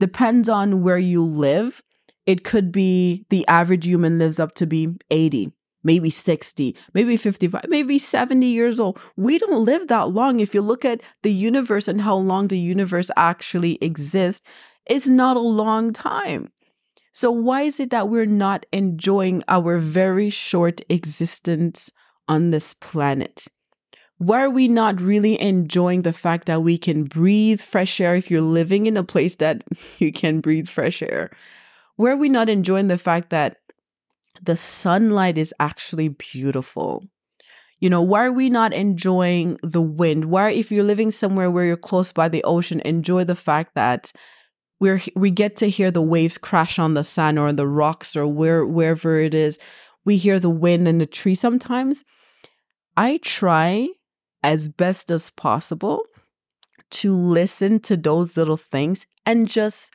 depends 0.00 0.48
on 0.48 0.82
where 0.82 0.98
you 0.98 1.24
live. 1.24 1.82
It 2.26 2.44
could 2.44 2.72
be 2.72 3.26
the 3.30 3.46
average 3.46 3.86
human 3.86 4.18
lives 4.18 4.40
up 4.40 4.54
to 4.56 4.66
be 4.66 4.96
80, 5.10 5.52
maybe 5.84 6.10
60, 6.10 6.76
maybe 6.94 7.16
55, 7.16 7.64
maybe 7.68 7.98
70 7.98 8.46
years 8.46 8.80
old. 8.80 8.98
We 9.16 9.38
don't 9.38 9.64
live 9.64 9.88
that 9.88 10.10
long. 10.10 10.40
If 10.40 10.54
you 10.54 10.62
look 10.62 10.84
at 10.84 11.00
the 11.22 11.32
universe 11.32 11.88
and 11.88 12.00
how 12.00 12.16
long 12.16 12.48
the 12.48 12.58
universe 12.58 13.10
actually 13.16 13.78
exists, 13.80 14.44
it's 14.86 15.06
not 15.06 15.36
a 15.36 15.40
long 15.40 15.92
time. 15.92 16.51
So, 17.12 17.30
why 17.30 17.62
is 17.62 17.78
it 17.78 17.90
that 17.90 18.08
we're 18.08 18.26
not 18.26 18.66
enjoying 18.72 19.42
our 19.48 19.78
very 19.78 20.30
short 20.30 20.80
existence 20.88 21.90
on 22.26 22.50
this 22.50 22.74
planet? 22.74 23.46
Why 24.18 24.42
are 24.42 24.50
we 24.50 24.68
not 24.68 25.00
really 25.00 25.40
enjoying 25.40 26.02
the 26.02 26.12
fact 26.12 26.46
that 26.46 26.62
we 26.62 26.78
can 26.78 27.04
breathe 27.04 27.60
fresh 27.60 28.00
air 28.00 28.14
if 28.14 28.30
you're 28.30 28.40
living 28.40 28.86
in 28.86 28.96
a 28.96 29.04
place 29.04 29.36
that 29.36 29.64
you 29.98 30.12
can 30.12 30.40
breathe 30.40 30.68
fresh 30.68 31.02
air? 31.02 31.30
Why 31.96 32.12
are 32.12 32.16
we 32.16 32.28
not 32.28 32.48
enjoying 32.48 32.88
the 32.88 32.98
fact 32.98 33.30
that 33.30 33.58
the 34.42 34.56
sunlight 34.56 35.38
is 35.38 35.54
actually 35.60 36.08
beautiful. 36.08 37.04
You 37.78 37.90
know, 37.90 38.02
why 38.02 38.26
are 38.26 38.32
we 38.32 38.48
not 38.48 38.72
enjoying 38.72 39.58
the 39.62 39.82
wind? 39.82 40.26
Why, 40.26 40.50
if 40.50 40.70
you're 40.70 40.84
living 40.84 41.10
somewhere 41.10 41.50
where 41.50 41.64
you're 41.64 41.76
close 41.76 42.12
by 42.12 42.28
the 42.28 42.44
ocean, 42.44 42.80
enjoy 42.84 43.24
the 43.24 43.34
fact 43.34 43.74
that 43.74 44.12
we're 44.82 45.00
we 45.14 45.30
get 45.30 45.54
to 45.54 45.70
hear 45.70 45.92
the 45.92 46.02
waves 46.02 46.36
crash 46.36 46.76
on 46.76 46.94
the 46.94 47.04
sand 47.04 47.38
or 47.38 47.52
the 47.52 47.68
rocks 47.68 48.16
or 48.16 48.26
where 48.26 48.66
wherever 48.66 49.20
it 49.20 49.32
is. 49.32 49.56
We 50.04 50.16
hear 50.16 50.40
the 50.40 50.50
wind 50.50 50.88
and 50.88 51.00
the 51.00 51.06
tree 51.06 51.36
sometimes. 51.36 52.02
I 52.96 53.20
try 53.22 53.90
as 54.42 54.66
best 54.66 55.08
as 55.12 55.30
possible 55.30 56.02
to 56.90 57.14
listen 57.14 57.78
to 57.78 57.96
those 57.96 58.36
little 58.36 58.56
things 58.56 59.06
and 59.24 59.48
just 59.48 59.94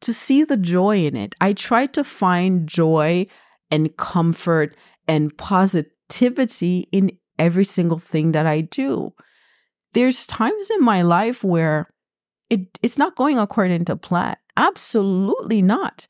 to 0.00 0.12
see 0.12 0.42
the 0.42 0.56
joy 0.56 1.06
in 1.06 1.14
it. 1.14 1.36
I 1.40 1.52
try 1.52 1.86
to 1.86 2.02
find 2.02 2.66
joy 2.68 3.28
and 3.70 3.96
comfort 3.96 4.76
and 5.06 5.36
positivity 5.38 6.88
in 6.90 7.12
every 7.38 7.64
single 7.64 8.00
thing 8.00 8.32
that 8.32 8.46
I 8.46 8.62
do. 8.62 9.12
There's 9.92 10.26
times 10.26 10.70
in 10.70 10.82
my 10.82 11.02
life 11.02 11.44
where 11.44 11.88
it, 12.50 12.78
it's 12.82 12.98
not 12.98 13.16
going 13.16 13.38
according 13.38 13.84
to 13.86 13.96
plan. 13.96 14.36
Absolutely 14.56 15.62
not. 15.62 16.06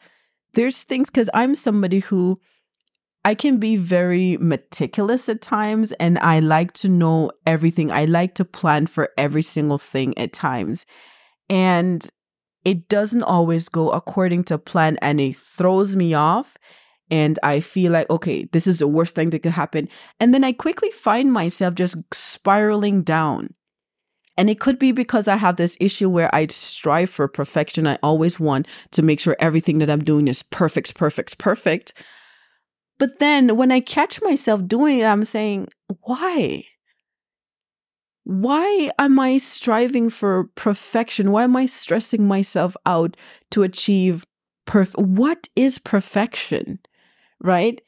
There's 0.55 0.83
things 0.83 1.11
because 1.11 1.31
I'm 1.33 1.55
somebody 1.55 2.01
who 2.01 2.41
I 3.25 3.35
can 3.35 3.59
be 3.59 3.77
very 3.77 4.39
meticulous 4.39 5.29
at 5.29 5.43
times 5.43 5.93
and 5.93 6.19
I 6.19 6.41
like 6.41 6.73
to 6.75 6.89
know 6.89 7.31
everything. 7.47 7.93
I 7.93 8.07
like 8.07 8.35
to 8.37 8.45
plan 8.45 8.87
for 8.87 9.11
every 9.19 9.43
single 9.43 9.79
thing 9.79 10.17
at 10.17 10.33
times. 10.33 10.87
And 11.49 12.09
it 12.65 12.89
doesn't 12.89 13.23
always 13.23 13.69
go 13.69 13.91
according 13.91 14.45
to 14.45 14.59
plan 14.59 14.99
and 15.03 15.21
it 15.21 15.37
throws 15.37 15.95
me 15.97 16.15
off 16.15 16.57
and 17.11 17.39
I 17.43 17.61
feel 17.61 17.93
like, 17.93 18.09
okay, 18.09 18.45
this 18.53 18.67
is 18.67 18.79
the 18.79 18.89
worst 18.89 19.15
thing 19.15 19.31
that 19.31 19.41
could 19.41 19.53
happen. 19.53 19.89
And 20.21 20.33
then 20.33 20.45
I 20.45 20.53
quickly 20.53 20.91
find 20.91 21.33
myself 21.33 21.75
just 21.75 21.97
spiraling 22.13 23.03
down. 23.03 23.55
And 24.37 24.49
it 24.49 24.61
could 24.61 24.79
be 24.79 24.93
because 24.93 25.29
I 25.29 25.37
have 25.37 25.57
this 25.57 25.77
issue 25.81 26.09
where 26.09 26.35
I 26.35 26.47
strive 26.47 27.11
for 27.11 27.29
perfection. 27.29 27.87
I 27.87 27.99
always 28.03 28.41
want 28.41 28.67
to 28.93 29.03
make 29.03 29.21
sure 29.21 29.37
everything 29.39 29.79
that 29.79 29.91
I'm 29.91 30.05
doing 30.05 30.29
is 30.29 30.43
perfect, 30.43 30.95
perfect, 30.95 31.39
perfect. 31.39 31.93
But 32.99 33.19
then 33.19 33.57
when 33.57 33.73
I 33.73 33.81
catch 33.81 34.23
myself 34.23 34.67
doing 34.67 34.99
it, 34.99 35.05
I'm 35.05 35.25
saying, 35.25 35.69
why? 36.03 36.65
why 38.25 38.91
am 38.97 39.19
I 39.19 39.39
striving 39.39 40.09
for 40.09 40.45
perfection? 40.55 41.33
Why 41.33 41.45
am 41.45 41.57
I 41.57 41.67
stressing 41.67 42.29
myself 42.29 42.77
out 42.87 43.17
to 43.51 43.65
achieve 43.65 44.25
perf 44.69 44.97
what 44.97 45.49
is 45.57 45.81
perfection? 45.81 46.79
Right? 47.41 47.81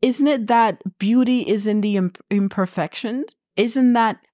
Isn't 0.00 0.26
it 0.26 0.46
that 0.46 0.80
beauty 0.98 1.42
is 1.42 1.66
in 1.66 1.82
the 1.82 1.96
imp- 1.96 2.24
imperfection? 2.30 3.26
Isn't 3.56 3.92
that 3.92 4.24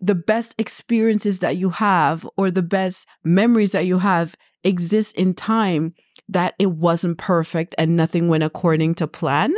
the 0.00 0.14
best 0.14 0.54
experiences 0.58 1.38
that 1.40 1.56
you 1.56 1.70
have 1.70 2.28
or 2.36 2.50
the 2.50 2.62
best 2.62 3.06
memories 3.24 3.72
that 3.72 3.86
you 3.86 3.98
have 3.98 4.34
exist 4.64 5.16
in 5.16 5.34
time 5.34 5.94
that 6.28 6.54
it 6.58 6.72
wasn't 6.72 7.18
perfect 7.18 7.74
and 7.78 7.96
nothing 7.96 8.28
went 8.28 8.44
according 8.44 8.94
to 8.96 9.06
plan? 9.06 9.54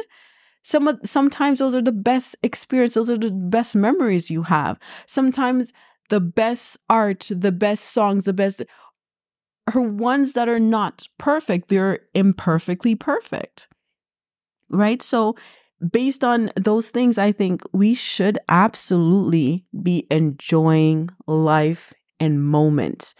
Some 0.62 1.00
sometimes 1.04 1.60
those 1.60 1.74
are 1.74 1.82
the 1.82 1.92
best 1.92 2.36
experience, 2.42 2.94
those 2.94 3.10
are 3.10 3.16
the 3.16 3.30
best 3.30 3.74
memories 3.74 4.30
you 4.30 4.42
have. 4.42 4.78
Sometimes 5.06 5.72
the 6.10 6.20
best 6.20 6.78
art, 6.90 7.30
the 7.30 7.52
best 7.52 7.86
songs, 7.86 8.24
the 8.24 8.32
best 8.32 8.62
are 9.74 9.80
ones 9.80 10.32
that 10.32 10.48
are 10.48 10.60
not 10.60 11.06
perfect, 11.18 11.68
they're 11.68 12.00
imperfectly 12.14 12.94
perfect. 12.94 13.68
Right? 14.70 15.00
So, 15.02 15.36
based 15.92 16.24
on 16.24 16.50
those 16.56 16.90
things, 16.90 17.18
I 17.18 17.32
think 17.32 17.62
we 17.72 17.94
should 17.94 18.38
absolutely 18.48 19.64
be 19.82 20.06
enjoying 20.10 21.10
life 21.26 21.94
and 22.18 22.44
moments 22.44 23.14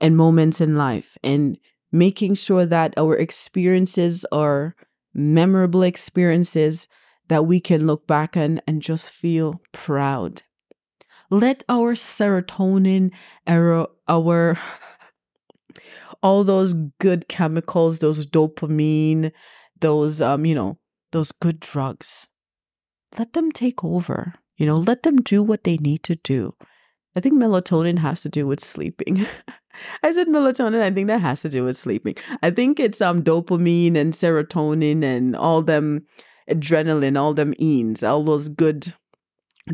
and 0.00 0.16
moments 0.16 0.60
in 0.60 0.76
life 0.76 1.16
and 1.22 1.58
making 1.92 2.34
sure 2.34 2.66
that 2.66 2.94
our 2.96 3.16
experiences 3.16 4.24
are 4.32 4.74
memorable 5.14 5.82
experiences 5.82 6.88
that 7.28 7.46
we 7.46 7.60
can 7.60 7.86
look 7.86 8.06
back 8.06 8.36
on 8.36 8.60
and 8.66 8.82
just 8.82 9.12
feel 9.12 9.60
proud. 9.72 10.42
Let 11.30 11.62
our 11.68 11.94
serotonin, 11.94 13.12
our, 13.46 13.88
our 14.08 14.58
all 16.22 16.42
those 16.42 16.74
good 16.98 17.28
chemicals, 17.28 18.00
those 18.00 18.26
dopamine, 18.26 19.30
those 19.80 20.20
um, 20.20 20.44
you 20.44 20.54
know, 20.56 20.79
those 21.12 21.32
good 21.32 21.60
drugs. 21.60 22.28
Let 23.18 23.32
them 23.32 23.52
take 23.52 23.82
over. 23.82 24.34
You 24.56 24.66
know, 24.66 24.76
let 24.76 25.02
them 25.02 25.16
do 25.16 25.42
what 25.42 25.64
they 25.64 25.76
need 25.78 26.02
to 26.04 26.16
do. 26.16 26.54
I 27.16 27.20
think 27.20 27.34
melatonin 27.34 27.98
has 27.98 28.22
to 28.22 28.28
do 28.28 28.46
with 28.46 28.60
sleeping. 28.60 29.26
I 30.02 30.12
said 30.12 30.28
melatonin, 30.28 30.80
I 30.80 30.90
think 30.90 31.06
that 31.08 31.20
has 31.20 31.40
to 31.42 31.48
do 31.48 31.64
with 31.64 31.76
sleeping. 31.76 32.16
I 32.42 32.50
think 32.50 32.78
it's 32.78 33.00
um 33.00 33.22
dopamine 33.22 33.96
and 33.96 34.12
serotonin 34.12 35.02
and 35.02 35.34
all 35.34 35.62
them 35.62 36.06
adrenaline, 36.48 37.18
all 37.18 37.34
them 37.34 37.54
enes, 37.54 38.02
all 38.02 38.22
those 38.22 38.48
good 38.48 38.94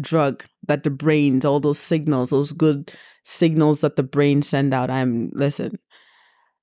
drug 0.01 0.45
that 0.67 0.83
the 0.83 0.91
brains, 0.91 1.45
all 1.45 1.61
those 1.61 1.79
signals, 1.79 2.31
those 2.31 2.53
good 2.53 2.93
signals 3.25 3.81
that 3.81 3.97
the 3.97 4.03
brain 4.03 4.43
send 4.43 4.73
out. 4.73 4.91
I'm 4.91 5.31
listen, 5.35 5.79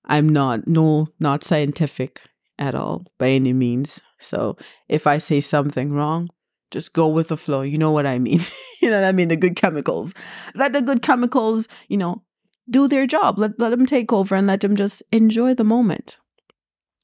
I'm 0.06 0.30
not 0.30 0.68
no 0.68 1.08
not 1.20 1.44
scientific 1.44 2.22
at 2.60 2.76
all 2.76 3.06
by 3.18 3.30
any 3.30 3.54
means. 3.54 4.02
So 4.20 4.58
if 4.88 5.08
I 5.08 5.18
say 5.18 5.42
something 5.42 5.92
wrong, 5.92 6.30
just 6.72 6.94
go 6.94 7.08
with 7.08 7.28
the 7.28 7.38
flow. 7.38 7.62
You 7.62 7.78
know 7.78 7.92
what 7.92 8.06
I 8.06 8.20
mean. 8.20 8.42
you 8.82 8.90
know 8.90 9.00
what 9.00 9.08
I 9.08 9.12
mean? 9.12 9.28
The 9.28 9.36
good 9.36 9.56
chemicals. 9.56 10.14
Let 10.56 10.74
the 10.74 10.82
good 10.82 11.02
chemicals, 11.02 11.68
you 11.88 11.98
know, 11.98 12.24
do 12.70 12.88
their 12.88 13.06
job. 13.06 13.38
Let, 13.38 13.60
let 13.60 13.70
them 13.70 13.86
take 13.86 14.12
over 14.12 14.36
and 14.36 14.48
let 14.48 14.62
them 14.62 14.76
just 14.76 15.04
enjoy 15.12 15.54
the 15.54 15.64
moment. 15.64 16.18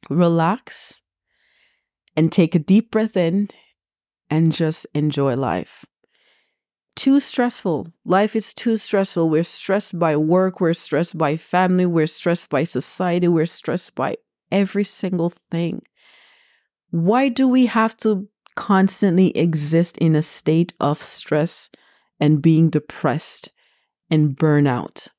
Relax 0.09 1.01
and 2.15 2.31
take 2.31 2.55
a 2.55 2.59
deep 2.59 2.91
breath 2.91 3.15
in 3.15 3.49
and 4.29 4.51
just 4.51 4.87
enjoy 4.93 5.35
life. 5.35 5.85
Too 6.95 7.19
stressful. 7.19 7.93
Life 8.03 8.35
is 8.35 8.53
too 8.53 8.75
stressful. 8.75 9.29
We're 9.29 9.43
stressed 9.43 9.97
by 9.97 10.17
work, 10.17 10.59
we're 10.59 10.73
stressed 10.73 11.17
by 11.17 11.37
family, 11.37 11.85
we're 11.85 12.07
stressed 12.07 12.49
by 12.49 12.63
society, 12.65 13.27
we're 13.27 13.45
stressed 13.45 13.95
by 13.95 14.17
every 14.51 14.83
single 14.83 15.33
thing. 15.51 15.81
Why 16.91 17.29
do 17.29 17.47
we 17.47 17.67
have 17.67 17.95
to 17.97 18.27
constantly 18.55 19.35
exist 19.37 19.97
in 19.99 20.15
a 20.15 20.23
state 20.23 20.73
of 20.79 21.01
stress 21.01 21.69
and 22.19 22.41
being 22.41 22.69
depressed 22.69 23.51
and 24.09 24.35
burnout? 24.35 25.09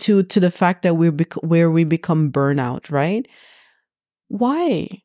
To 0.00 0.22
to 0.22 0.40
the 0.40 0.50
fact 0.50 0.82
that 0.82 0.94
we're 0.94 1.12
bec- 1.12 1.42
where 1.42 1.70
we 1.70 1.84
become 1.84 2.32
burnout, 2.32 2.90
right? 2.90 3.28
Why? 4.28 5.02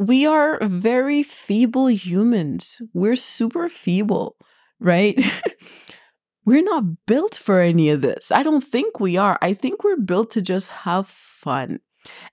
We 0.00 0.26
are 0.26 0.58
very 0.62 1.22
feeble 1.22 1.88
humans. 1.88 2.82
We're 2.92 3.16
super 3.16 3.68
feeble, 3.68 4.34
right? 4.80 5.16
we're 6.44 6.62
not 6.62 7.06
built 7.06 7.34
for 7.34 7.60
any 7.60 7.90
of 7.90 8.00
this. 8.00 8.32
I 8.32 8.42
don't 8.42 8.64
think 8.64 8.98
we 8.98 9.16
are. 9.16 9.38
I 9.42 9.54
think 9.54 9.84
we're 9.84 9.96
built 10.00 10.30
to 10.32 10.42
just 10.42 10.70
have 10.70 11.06
fun. 11.06 11.80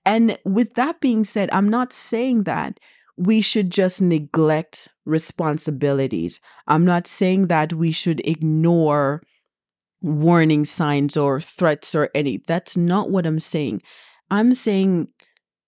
And 0.04 0.38
with 0.44 0.74
that 0.74 1.00
being 1.00 1.24
said, 1.24 1.48
I'm 1.52 1.68
not 1.68 1.92
saying 1.92 2.44
that 2.44 2.78
we 3.16 3.40
should 3.40 3.70
just 3.70 4.00
neglect 4.00 4.88
responsibilities. 5.04 6.40
I'm 6.66 6.84
not 6.84 7.06
saying 7.06 7.48
that 7.48 7.72
we 7.72 7.90
should 7.90 8.20
ignore 8.26 9.22
warning 10.00 10.64
signs 10.64 11.16
or 11.16 11.40
threats 11.40 11.94
or 11.94 12.10
any. 12.14 12.40
That's 12.46 12.76
not 12.76 13.10
what 13.10 13.26
I'm 13.26 13.40
saying. 13.40 13.82
I'm 14.30 14.54
saying 14.54 15.08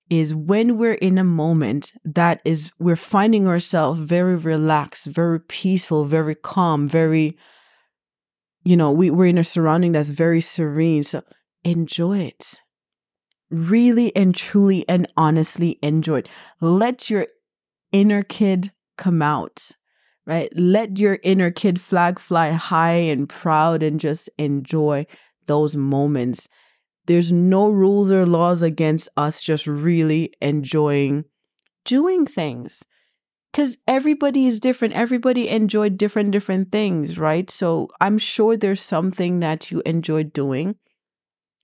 is 0.08 0.34
when 0.34 0.78
we're 0.78 0.94
in 0.94 1.18
a 1.18 1.24
moment 1.24 1.92
that 2.04 2.40
is 2.44 2.72
we're 2.78 2.96
finding 2.96 3.48
ourselves 3.48 4.00
very 4.00 4.36
relaxed, 4.36 5.06
very 5.06 5.40
peaceful, 5.40 6.04
very 6.04 6.34
calm, 6.34 6.88
very 6.88 7.36
you 8.62 8.76
know, 8.76 8.92
we, 8.92 9.10
we're 9.10 9.26
in 9.26 9.38
a 9.38 9.44
surrounding 9.44 9.92
that's 9.92 10.10
very 10.10 10.40
serene. 10.40 11.02
So 11.02 11.22
enjoy 11.64 12.18
it 12.18 12.60
really 13.50 14.14
and 14.14 14.34
truly 14.34 14.84
and 14.88 15.06
honestly 15.16 15.78
enjoy 15.82 16.18
it. 16.18 16.28
Let 16.60 17.10
your 17.10 17.26
inner 17.92 18.22
kid 18.22 18.72
come 18.96 19.22
out, 19.22 19.70
right? 20.26 20.50
Let 20.56 20.98
your 20.98 21.18
inner 21.22 21.50
kid 21.50 21.80
flag 21.80 22.18
fly 22.18 22.50
high 22.50 22.92
and 22.92 23.28
proud 23.28 23.82
and 23.82 23.98
just 24.00 24.30
enjoy 24.38 25.06
those 25.46 25.76
moments. 25.76 26.48
There's 27.06 27.32
no 27.32 27.68
rules 27.68 28.12
or 28.12 28.26
laws 28.26 28.62
against 28.62 29.08
us 29.16 29.42
just 29.42 29.66
really 29.66 30.32
enjoying 30.40 31.24
doing 31.84 32.26
things 32.26 32.84
because 33.50 33.78
everybody 33.88 34.46
is 34.46 34.60
different 34.60 34.94
everybody 34.94 35.48
enjoyed 35.48 35.96
different 35.96 36.30
different 36.30 36.70
things 36.70 37.18
right 37.18 37.50
so 37.50 37.88
i'm 38.00 38.18
sure 38.18 38.56
there's 38.56 38.82
something 38.82 39.40
that 39.40 39.70
you 39.70 39.82
enjoy 39.86 40.22
doing 40.22 40.76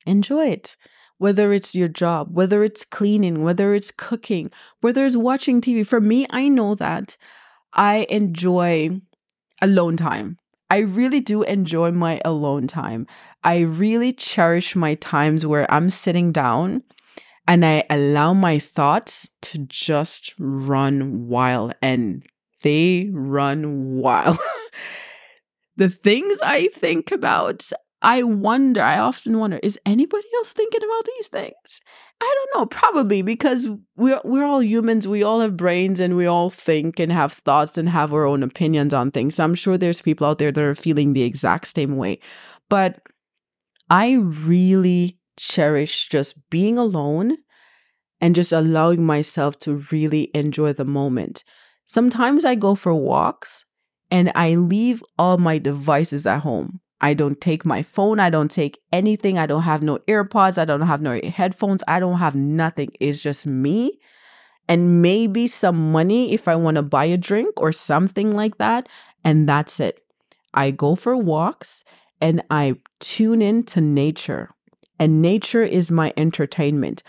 enjoy 0.06 0.46
it 0.46 0.76
whether 1.18 1.52
it's 1.52 1.74
your 1.74 1.88
job, 1.88 2.28
whether 2.32 2.62
it's 2.62 2.84
cleaning, 2.84 3.42
whether 3.42 3.74
it's 3.74 3.90
cooking, 3.90 4.50
whether 4.80 5.06
it's 5.06 5.16
watching 5.16 5.60
TV. 5.60 5.86
For 5.86 6.00
me, 6.00 6.26
I 6.30 6.48
know 6.48 6.74
that 6.74 7.16
I 7.72 8.06
enjoy 8.08 9.00
alone 9.62 9.96
time. 9.96 10.38
I 10.68 10.78
really 10.78 11.20
do 11.20 11.42
enjoy 11.42 11.92
my 11.92 12.20
alone 12.24 12.66
time. 12.66 13.06
I 13.44 13.60
really 13.60 14.12
cherish 14.12 14.74
my 14.74 14.94
times 14.96 15.46
where 15.46 15.70
I'm 15.72 15.90
sitting 15.90 16.32
down 16.32 16.82
and 17.46 17.64
I 17.64 17.84
allow 17.88 18.34
my 18.34 18.58
thoughts 18.58 19.30
to 19.42 19.58
just 19.58 20.34
run 20.38 21.28
wild 21.28 21.74
and 21.80 22.26
they 22.62 23.08
run 23.12 23.96
wild. 23.96 24.38
the 25.76 25.88
things 25.88 26.38
I 26.42 26.68
think 26.68 27.12
about, 27.12 27.70
I 28.06 28.22
wonder, 28.22 28.80
I 28.80 29.00
often 29.00 29.36
wonder, 29.36 29.58
is 29.64 29.80
anybody 29.84 30.28
else 30.36 30.52
thinking 30.52 30.84
about 30.84 31.06
these 31.06 31.26
things? 31.26 31.80
I 32.20 32.34
don't 32.36 32.60
know, 32.60 32.66
probably 32.66 33.20
because 33.20 33.68
we're 33.96 34.20
we're 34.22 34.44
all 34.44 34.62
humans, 34.62 35.08
we 35.08 35.24
all 35.24 35.40
have 35.40 35.56
brains 35.56 35.98
and 35.98 36.16
we 36.16 36.24
all 36.24 36.48
think 36.48 37.00
and 37.00 37.10
have 37.10 37.32
thoughts 37.32 37.76
and 37.76 37.88
have 37.88 38.12
our 38.12 38.24
own 38.24 38.44
opinions 38.44 38.94
on 38.94 39.10
things. 39.10 39.34
So 39.34 39.42
I'm 39.42 39.56
sure 39.56 39.76
there's 39.76 40.02
people 40.02 40.24
out 40.24 40.38
there 40.38 40.52
that 40.52 40.62
are 40.62 40.72
feeling 40.72 41.14
the 41.14 41.24
exact 41.24 41.66
same 41.66 41.96
way. 41.96 42.20
But 42.68 43.00
I 43.90 44.12
really 44.12 45.18
cherish 45.36 46.08
just 46.08 46.48
being 46.48 46.78
alone 46.78 47.38
and 48.20 48.36
just 48.36 48.52
allowing 48.52 49.04
myself 49.04 49.58
to 49.58 49.84
really 49.90 50.30
enjoy 50.32 50.72
the 50.72 50.84
moment. 50.84 51.42
Sometimes 51.88 52.44
I 52.44 52.54
go 52.54 52.76
for 52.76 52.94
walks 52.94 53.64
and 54.12 54.30
I 54.36 54.54
leave 54.54 55.02
all 55.18 55.38
my 55.38 55.58
devices 55.58 56.24
at 56.24 56.42
home. 56.42 56.80
I 57.06 57.14
don't 57.14 57.40
take 57.40 57.64
my 57.64 57.84
phone. 57.84 58.18
I 58.18 58.30
don't 58.30 58.50
take 58.50 58.80
anything. 58.92 59.38
I 59.38 59.46
don't 59.46 59.62
have 59.62 59.80
no 59.80 59.98
AirPods. 60.08 60.58
I 60.58 60.64
don't 60.64 60.80
have 60.80 61.00
no 61.00 61.20
headphones. 61.22 61.84
I 61.86 62.00
don't 62.00 62.18
have 62.18 62.34
nothing. 62.34 62.90
It's 62.98 63.22
just 63.22 63.46
me 63.46 64.00
and 64.66 65.02
maybe 65.02 65.46
some 65.46 65.92
money 65.92 66.32
if 66.32 66.48
I 66.48 66.56
want 66.56 66.74
to 66.74 66.82
buy 66.82 67.04
a 67.04 67.16
drink 67.16 67.60
or 67.60 67.70
something 67.70 68.32
like 68.32 68.58
that. 68.58 68.88
And 69.22 69.48
that's 69.48 69.78
it. 69.78 70.02
I 70.52 70.72
go 70.72 70.96
for 70.96 71.16
walks 71.16 71.84
and 72.20 72.42
I 72.50 72.74
tune 72.98 73.40
in 73.40 73.62
to 73.66 73.80
nature. 73.80 74.50
And 74.98 75.22
nature 75.22 75.62
is 75.62 75.92
my 75.92 76.12
entertainment 76.16 77.04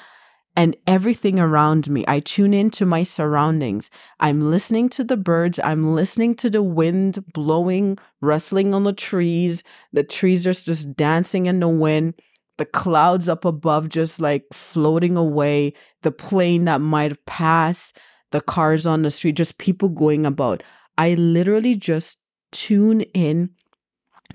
and 0.58 0.76
everything 0.88 1.40
around 1.40 1.88
me. 1.88 2.04
I 2.08 2.20
tune 2.20 2.52
into 2.52 2.84
my 2.84 3.04
surroundings. 3.04 3.92
I'm 4.20 4.50
listening 4.50 4.90
to 4.90 5.04
the 5.04 5.16
birds. 5.16 5.60
I'm 5.64 5.94
listening 5.94 6.36
to 6.38 6.50
the 6.50 6.64
wind 6.64 7.24
blowing, 7.32 8.00
rustling 8.22 8.74
on 8.74 8.84
the 8.84 8.92
trees. 8.92 9.62
The 9.94 10.02
trees 10.02 10.48
are 10.48 10.54
just 10.54 10.96
dancing 10.96 11.46
in 11.46 11.60
the 11.60 11.70
wind. 11.70 12.16
The 12.58 12.66
clouds 12.66 13.30
up 13.30 13.46
above 13.46 13.88
just 13.88 14.20
like 14.20 14.46
floating 14.52 15.16
away. 15.16 15.74
The 16.02 16.12
plane 16.12 16.66
that 16.66 16.82
might 16.82 17.12
have 17.12 17.26
passed. 17.28 17.96
The 18.32 18.42
cars 18.42 18.88
on 18.88 19.04
the 19.04 19.12
street, 19.12 19.36
just 19.36 19.60
people 19.60 19.90
going 19.90 20.26
about. 20.26 20.64
I 20.98 21.14
literally 21.14 21.76
just 21.76 22.18
tune 22.52 23.02
in 23.14 23.52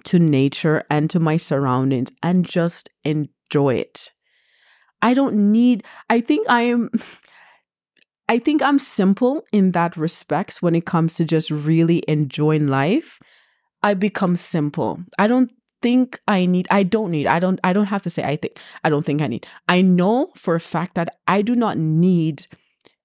to 0.04 0.20
nature 0.20 0.84
and 0.88 1.10
to 1.10 1.18
my 1.18 1.36
surroundings 1.36 2.10
and 2.22 2.44
just 2.44 2.88
enjoy 3.02 3.74
it. 3.74 4.12
I 5.02 5.14
don't 5.14 5.52
need, 5.52 5.84
I 6.08 6.20
think 6.20 6.48
I 6.48 6.62
am. 6.62 6.90
I 8.28 8.38
think 8.38 8.62
I'm 8.62 8.78
simple 8.78 9.44
in 9.52 9.72
that 9.72 9.96
respects 9.96 10.62
when 10.62 10.74
it 10.74 10.86
comes 10.86 11.16
to 11.16 11.24
just 11.24 11.50
really 11.50 12.02
enjoying 12.08 12.68
life. 12.68 13.18
I 13.82 13.94
become 13.94 14.36
simple. 14.36 15.00
I 15.18 15.26
don't 15.26 15.52
think 15.82 16.20
I 16.28 16.46
need 16.46 16.68
I 16.70 16.84
don't 16.84 17.10
need 17.10 17.26
I 17.26 17.40
don't 17.40 17.60
I 17.64 17.72
don't 17.72 17.86
have 17.86 18.02
to 18.02 18.10
say 18.10 18.22
I 18.22 18.36
think 18.36 18.58
I 18.84 18.88
don't 18.88 19.04
think 19.04 19.20
I 19.20 19.26
need. 19.26 19.46
I 19.68 19.82
know 19.82 20.30
for 20.36 20.54
a 20.54 20.60
fact 20.60 20.94
that 20.94 21.16
I 21.26 21.42
do 21.42 21.54
not 21.54 21.76
need 21.76 22.46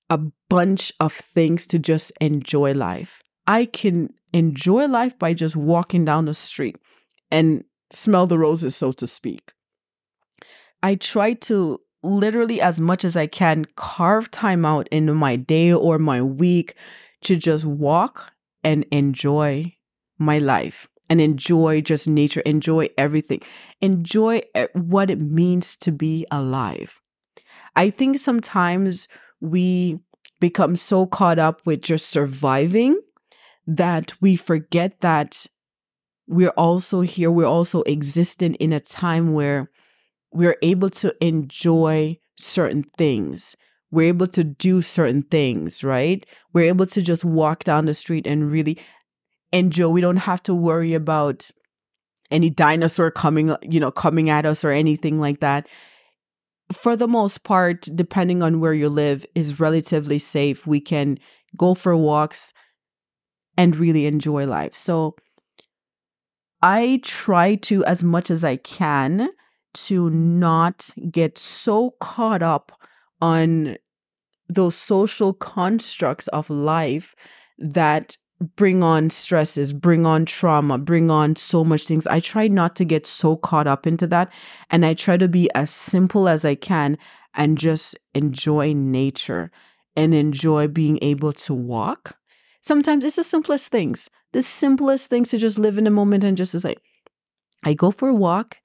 a 0.10 0.20
bunch 0.48 0.94
of 1.00 1.12
things 1.12 1.68
to 1.68 1.80
just 1.80 2.12
enjoy 2.22 2.74
life. 2.74 3.22
I 3.48 3.66
can 3.66 4.14
enjoy 4.32 4.86
life 4.86 5.18
by 5.18 5.34
just 5.34 5.56
walking 5.56 6.06
down 6.06 6.26
the 6.26 6.34
street 6.34 6.78
and 7.32 7.64
smell 7.92 8.28
the 8.28 8.38
roses 8.38 8.76
so 8.76 8.92
to 8.94 9.08
speak. 9.08 9.54
I 10.84 10.96
try 10.96 11.34
to 11.34 11.82
literally 12.04 12.62
as 12.62 12.80
much 12.80 13.04
as 13.04 13.18
I 13.18 13.28
can 13.28 13.66
carve 13.76 14.32
time 14.32 14.66
out 14.66 14.88
into 14.90 15.14
my 15.14 15.36
day 15.36 15.72
or 15.74 15.98
my 16.00 16.22
week 16.22 16.76
to 17.22 17.36
just 17.36 17.66
walk 17.66 18.34
and 18.64 18.86
enjoy 18.92 19.76
my 20.18 20.38
life 20.40 20.88
and 21.10 21.22
enjoy 21.22 21.82
just 21.82 22.08
nature, 22.08 22.42
enjoy 22.42 22.90
everything, 22.98 23.42
enjoy 23.82 24.42
what 24.74 25.10
it 25.10 25.20
means 25.20 25.78
to 25.78 25.92
be 25.92 26.26
alive. 26.32 27.02
I 27.76 27.90
think 27.90 28.18
sometimes 28.18 29.08
we 29.40 30.00
become 30.40 30.76
so 30.76 31.06
caught 31.06 31.40
up 31.40 31.62
with 31.66 31.82
just 31.82 32.10
surviving 32.10 33.00
that 33.66 34.14
we 34.22 34.36
forget 34.36 35.02
that 35.02 35.46
we're 36.28 36.50
also 36.50 37.02
here, 37.02 37.32
we're 37.32 37.46
also 37.46 37.84
existing 37.84 38.56
in 38.56 38.74
a 38.74 38.80
time 38.80 39.34
where 39.34 39.70
we're 40.38 40.58
able 40.62 40.92
to 40.92 41.16
enjoy 41.20 42.20
certain 42.38 42.84
things. 42.84 43.56
We're 43.90 44.10
able 44.10 44.28
to 44.28 44.44
do 44.44 44.84
certain 44.84 45.24
things, 45.24 45.84
right? 45.84 46.24
We're 46.54 46.70
able 46.70 46.86
to 46.86 47.02
just 47.02 47.26
walk 47.26 47.64
down 47.64 47.86
the 47.86 47.96
street 47.96 48.28
and 48.28 48.52
really 48.52 48.78
enjoy. 49.52 49.90
We 49.90 50.02
don't 50.02 50.18
have 50.18 50.44
to 50.44 50.54
worry 50.54 50.94
about 50.94 51.50
any 52.30 52.52
dinosaur 52.52 53.10
coming, 53.10 53.56
you 53.64 53.80
know, 53.80 53.90
coming 53.90 54.30
at 54.30 54.46
us 54.46 54.64
or 54.64 54.70
anything 54.70 55.20
like 55.20 55.40
that. 55.40 55.68
For 56.72 56.96
the 56.96 57.08
most 57.08 57.44
part, 57.44 57.88
depending 57.96 58.44
on 58.44 58.60
where 58.60 58.74
you 58.74 58.90
live, 58.90 59.26
is 59.34 59.60
relatively 59.60 60.20
safe. 60.20 60.68
We 60.68 60.82
can 60.82 61.18
go 61.58 61.74
for 61.74 61.98
walks 61.98 62.54
and 63.58 63.76
really 63.76 64.06
enjoy 64.06 64.46
life. 64.46 64.76
So 64.76 65.16
I 66.62 67.00
try 67.04 67.56
to, 67.56 67.84
as 67.86 68.04
much 68.04 68.30
as 68.30 68.44
I 68.44 68.58
can, 68.58 69.30
to 69.86 70.10
not 70.10 70.90
get 71.12 71.38
so 71.38 71.92
caught 72.00 72.42
up 72.42 72.72
on 73.22 73.78
those 74.50 74.76
social 74.76 75.34
constructs 75.34 76.28
of 76.30 76.50
life 76.50 77.16
that 77.58 78.18
bring 78.56 78.84
on 78.84 79.10
stresses, 79.10 79.74
bring 79.74 80.06
on 80.06 80.26
trauma, 80.26 80.78
bring 80.78 81.10
on 81.10 81.36
so 81.36 81.64
much 81.64 81.88
things. 81.88 82.06
I 82.08 82.20
try 82.20 82.48
not 82.48 82.76
to 82.78 82.86
get 82.86 83.06
so 83.06 83.36
caught 83.36 83.68
up 83.68 83.88
into 83.88 84.06
that. 84.08 84.32
And 84.70 84.86
I 84.86 84.94
try 84.94 85.18
to 85.18 85.28
be 85.28 85.50
as 85.56 85.72
simple 85.72 86.30
as 86.30 86.46
I 86.46 86.56
can 86.56 86.98
and 87.34 87.58
just 87.58 87.98
enjoy 88.14 88.74
nature 88.74 89.52
and 89.96 90.14
enjoy 90.14 90.68
being 90.68 91.00
able 91.02 91.34
to 91.34 91.54
walk. 91.54 92.18
Sometimes 92.62 93.04
it's 93.04 93.16
the 93.16 93.24
simplest 93.24 93.70
things, 93.70 94.10
the 94.34 94.44
simplest 94.44 95.10
things 95.10 95.30
to 95.30 95.38
just 95.38 95.58
live 95.58 95.78
in 95.78 95.86
the 95.86 95.90
moment 95.90 96.24
and 96.24 96.38
just 96.38 96.52
to 96.52 96.60
say, 96.60 96.76
I 97.64 97.74
go 97.74 97.92
for 97.92 98.10
a 98.10 98.14
walk 98.14 98.58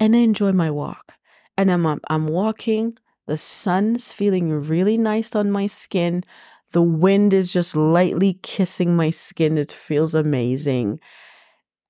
and 0.00 0.14
I 0.14 0.20
enjoy 0.20 0.52
my 0.52 0.70
walk. 0.70 1.14
And 1.56 1.72
I'm, 1.72 1.86
I'm 2.08 2.28
walking, 2.28 2.96
the 3.26 3.36
sun's 3.36 4.14
feeling 4.14 4.50
really 4.50 4.96
nice 4.96 5.34
on 5.34 5.50
my 5.50 5.66
skin. 5.66 6.24
The 6.72 6.82
wind 6.82 7.32
is 7.32 7.52
just 7.52 7.74
lightly 7.74 8.38
kissing 8.42 8.94
my 8.94 9.10
skin. 9.10 9.58
It 9.58 9.72
feels 9.72 10.14
amazing. 10.14 11.00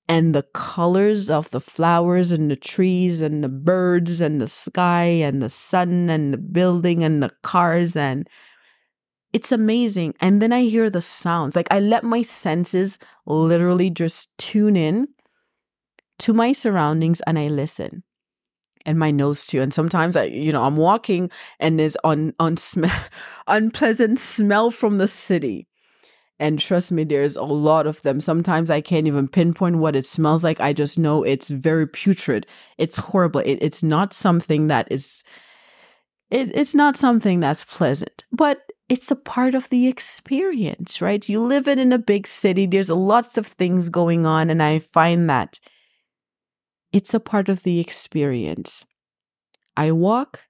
And 0.09 0.35
the 0.35 0.45
colors 0.55 1.31
of 1.31 1.51
the 1.51 1.61
flowers 1.61 2.33
and 2.33 2.51
the 2.51 2.57
trees 2.57 3.21
and 3.21 3.45
the 3.45 3.49
birds 3.49 4.23
and 4.23 4.41
the 4.41 4.49
sky 4.49 5.05
and 5.05 5.43
the 5.43 5.51
sun 5.51 6.09
and 6.09 6.33
the 6.33 6.39
building 6.39 7.05
and 7.05 7.23
the 7.23 7.31
cars 7.43 7.95
and 7.95 8.29
it's 9.35 9.53
amazing. 9.53 10.15
And 10.21 10.41
then 10.41 10.53
I 10.53 10.63
hear 10.63 10.89
the 10.89 11.03
sounds. 11.03 11.55
Like 11.55 11.69
I 11.71 11.81
let 11.81 12.03
my 12.03 12.23
senses 12.23 12.99
literally 13.27 13.91
just 13.91 14.31
tune 14.39 14.75
in 14.75 15.09
to 16.21 16.33
my 16.33 16.53
surroundings 16.53 17.21
and 17.23 17.39
I 17.39 17.49
listen 17.49 18.03
and 18.87 18.99
my 18.99 19.11
nose 19.11 19.45
too. 19.45 19.61
And 19.61 19.73
sometimes 19.73 20.17
I, 20.17 20.25
you 20.25 20.53
know, 20.53 20.65
I'm 20.65 20.77
walking 20.77 21.31
and 21.61 21.79
there's 21.79 21.97
un, 22.05 22.33
unsm- 22.41 22.91
unpleasant 23.47 24.19
smell 24.19 24.71
from 24.71 24.99
the 24.99 25.09
city. 25.09 25.69
And 26.41 26.61
trust 26.61 26.93
me, 26.93 27.03
there's 27.03 27.37
a 27.37 27.43
lot 27.43 27.87
of 27.87 28.01
them. 28.03 28.21
Sometimes 28.21 28.71
I 28.71 28.81
can't 28.81 29.09
even 29.09 29.27
pinpoint 29.27 29.79
what 29.79 29.97
it 29.97 30.07
smells 30.07 30.45
like. 30.45 30.61
I 30.61 30.73
just 30.73 30.99
know 30.99 31.25
it's 31.25 31.49
very 31.49 31.87
putrid. 31.87 32.47
It's 32.79 32.97
horrible. 32.97 33.41
It, 33.41 33.59
it's 33.61 33.83
not 33.83 34.13
something 34.13 34.69
that 34.69 34.87
is, 34.91 35.23
it, 36.31 36.55
it's 36.55 36.77
not 36.77 36.97
something 36.97 37.41
that's 37.41 37.65
pleasant, 37.65 38.25
but 38.31 38.61
it's 38.89 39.11
a 39.11 39.17
part 39.17 39.57
of 39.57 39.69
the 39.69 39.89
experience, 39.89 41.03
right? 41.03 41.29
You 41.29 41.41
live 41.41 41.67
in, 41.67 41.81
in 41.81 41.93
a 41.93 41.99
big 41.99 42.27
city, 42.27 42.67
there's 42.67 42.89
lots 42.89 43.37
of 43.37 43.49
things 43.49 43.89
going 43.89 44.25
on. 44.25 44.49
And 44.49 44.63
I 44.63 44.79
find 44.79 45.29
that 45.29 45.59
it's 46.93 47.15
a 47.15 47.21
part 47.21 47.49
of 47.49 47.63
the 47.63 47.81
experience. 47.81 48.85
I 49.77 49.93
walk 49.93 50.41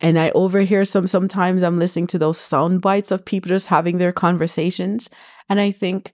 and 0.00 0.18
I 0.18 0.30
overhear 0.30 0.84
some 0.84 1.06
sometimes 1.06 1.62
I'm 1.62 1.78
listening 1.78 2.06
to 2.08 2.18
those 2.18 2.38
sound 2.38 2.80
bites 2.80 3.10
of 3.10 3.24
people 3.24 3.48
just 3.48 3.68
having 3.68 3.98
their 3.98 4.12
conversations 4.12 5.08
and 5.48 5.60
I 5.60 5.70
think 5.70 6.12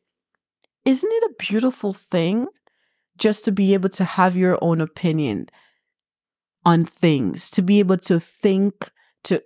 isn't 0.84 1.10
it 1.10 1.30
a 1.30 1.42
beautiful 1.42 1.92
thing 1.92 2.46
just 3.18 3.44
to 3.44 3.52
be 3.52 3.74
able 3.74 3.88
to 3.90 4.04
have 4.04 4.36
your 4.36 4.58
own 4.60 4.80
opinion 4.80 5.46
on 6.64 6.84
things, 6.84 7.50
to 7.52 7.62
be 7.62 7.78
able 7.78 7.98
to 7.98 8.18
think 8.18 8.90
to 9.24 9.42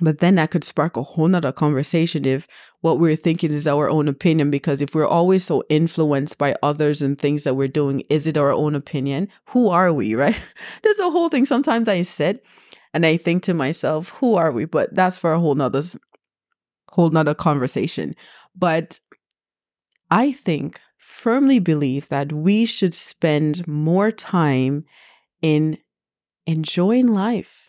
but 0.00 0.18
then 0.18 0.36
that 0.36 0.50
could 0.50 0.64
spark 0.64 0.96
a 0.96 1.02
whole 1.02 1.28
nother 1.28 1.52
conversation 1.52 2.24
if 2.24 2.46
what 2.80 2.98
we're 2.98 3.16
thinking 3.16 3.52
is 3.52 3.66
our 3.66 3.90
own 3.90 4.08
opinion. 4.08 4.50
Because 4.50 4.80
if 4.80 4.94
we're 4.94 5.06
always 5.06 5.44
so 5.44 5.64
influenced 5.68 6.38
by 6.38 6.54
others 6.62 7.02
and 7.02 7.18
things 7.18 7.44
that 7.44 7.54
we're 7.54 7.68
doing, 7.68 8.00
is 8.08 8.26
it 8.26 8.36
our 8.36 8.52
own 8.52 8.74
opinion? 8.74 9.28
Who 9.46 9.68
are 9.68 9.92
we, 9.92 10.14
right? 10.16 10.36
There's 10.82 10.98
a 10.98 11.10
whole 11.10 11.28
thing. 11.28 11.46
Sometimes 11.46 11.88
I 11.88 12.02
sit 12.02 12.44
and 12.94 13.04
I 13.04 13.16
think 13.16 13.42
to 13.44 13.54
myself, 13.54 14.10
who 14.20 14.34
are 14.34 14.52
we? 14.52 14.64
But 14.64 14.94
that's 14.94 15.18
for 15.18 15.32
a 15.32 15.40
whole 15.40 15.54
nother 15.54 15.82
whole 16.90 17.10
nother 17.10 17.34
conversation. 17.34 18.14
But 18.56 19.00
I 20.10 20.32
think 20.32 20.80
firmly 20.96 21.58
believe 21.58 22.08
that 22.08 22.32
we 22.32 22.64
should 22.64 22.94
spend 22.94 23.66
more 23.66 24.10
time 24.10 24.84
in 25.42 25.78
enjoying 26.46 27.06
life 27.06 27.67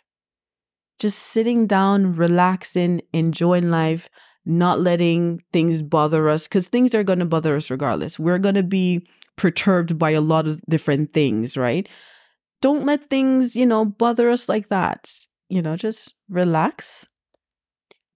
just 0.99 1.19
sitting 1.19 1.65
down, 1.65 2.15
relaxing, 2.15 3.01
enjoying 3.13 3.71
life, 3.71 4.09
not 4.45 4.79
letting 4.79 5.41
things 5.51 5.81
bother 5.81 6.29
us 6.29 6.47
because 6.47 6.67
things 6.67 6.93
are 6.93 7.03
going 7.03 7.19
to 7.19 7.25
bother 7.25 7.55
us 7.55 7.69
regardless. 7.69 8.19
We're 8.19 8.39
going 8.39 8.55
to 8.55 8.63
be 8.63 9.07
perturbed 9.35 9.97
by 9.97 10.11
a 10.11 10.21
lot 10.21 10.47
of 10.47 10.61
different 10.67 11.13
things, 11.13 11.55
right? 11.55 11.87
Don't 12.61 12.85
let 12.85 13.09
things, 13.09 13.55
you 13.55 13.65
know, 13.65 13.85
bother 13.85 14.29
us 14.29 14.49
like 14.49 14.69
that. 14.69 15.09
You 15.47 15.61
know, 15.61 15.75
just 15.75 16.13
relax 16.29 17.07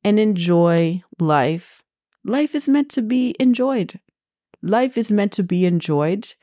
and 0.03 0.19
enjoy 0.19 1.01
life. 1.19 1.81
Life 2.25 2.53
is 2.55 2.67
meant 2.67 2.89
to 2.91 3.01
be 3.01 3.35
enjoyed. 3.39 3.99
Life 4.61 4.97
is 4.97 5.11
meant 5.11 5.31
to 5.33 5.43
be 5.43 5.65
enjoyed 5.65 6.33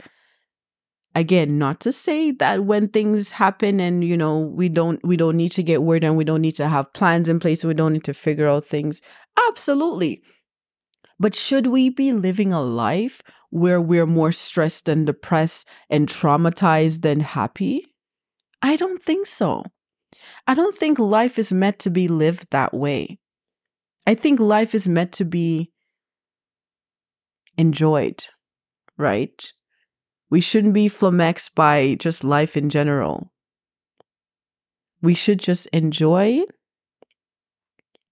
again 1.14 1.58
not 1.58 1.80
to 1.80 1.92
say 1.92 2.30
that 2.30 2.64
when 2.64 2.88
things 2.88 3.32
happen 3.32 3.80
and 3.80 4.04
you 4.04 4.16
know 4.16 4.38
we 4.38 4.68
don't 4.68 5.04
we 5.04 5.16
don't 5.16 5.36
need 5.36 5.52
to 5.52 5.62
get 5.62 5.82
worried 5.82 6.04
and 6.04 6.16
we 6.16 6.24
don't 6.24 6.40
need 6.40 6.56
to 6.56 6.68
have 6.68 6.92
plans 6.92 7.28
in 7.28 7.40
place 7.40 7.64
we 7.64 7.74
don't 7.74 7.92
need 7.92 8.04
to 8.04 8.14
figure 8.14 8.48
out 8.48 8.64
things. 8.64 9.02
Absolutely. 9.48 10.22
But 11.18 11.34
should 11.34 11.66
we 11.66 11.90
be 11.90 12.12
living 12.12 12.52
a 12.52 12.62
life 12.62 13.20
where 13.50 13.80
we're 13.80 14.06
more 14.06 14.32
stressed 14.32 14.88
and 14.88 15.06
depressed 15.06 15.66
and 15.90 16.08
traumatized 16.08 17.02
than 17.02 17.20
happy? 17.20 17.84
I 18.62 18.76
don't 18.76 19.02
think 19.02 19.26
so. 19.26 19.64
I 20.46 20.54
don't 20.54 20.76
think 20.76 20.98
life 20.98 21.38
is 21.38 21.52
meant 21.52 21.78
to 21.80 21.90
be 21.90 22.08
lived 22.08 22.46
that 22.50 22.72
way. 22.72 23.18
I 24.06 24.14
think 24.14 24.40
life 24.40 24.74
is 24.74 24.88
meant 24.88 25.12
to 25.12 25.24
be 25.24 25.72
enjoyed 27.58 28.24
right 28.96 29.52
we 30.30 30.40
shouldn't 30.40 30.74
be 30.74 30.88
flummoxed 30.88 31.54
by 31.54 31.96
just 31.98 32.22
life 32.24 32.56
in 32.56 32.70
general. 32.70 33.32
We 35.02 35.14
should 35.14 35.40
just 35.40 35.66
enjoy 35.68 36.42
it 36.42 36.48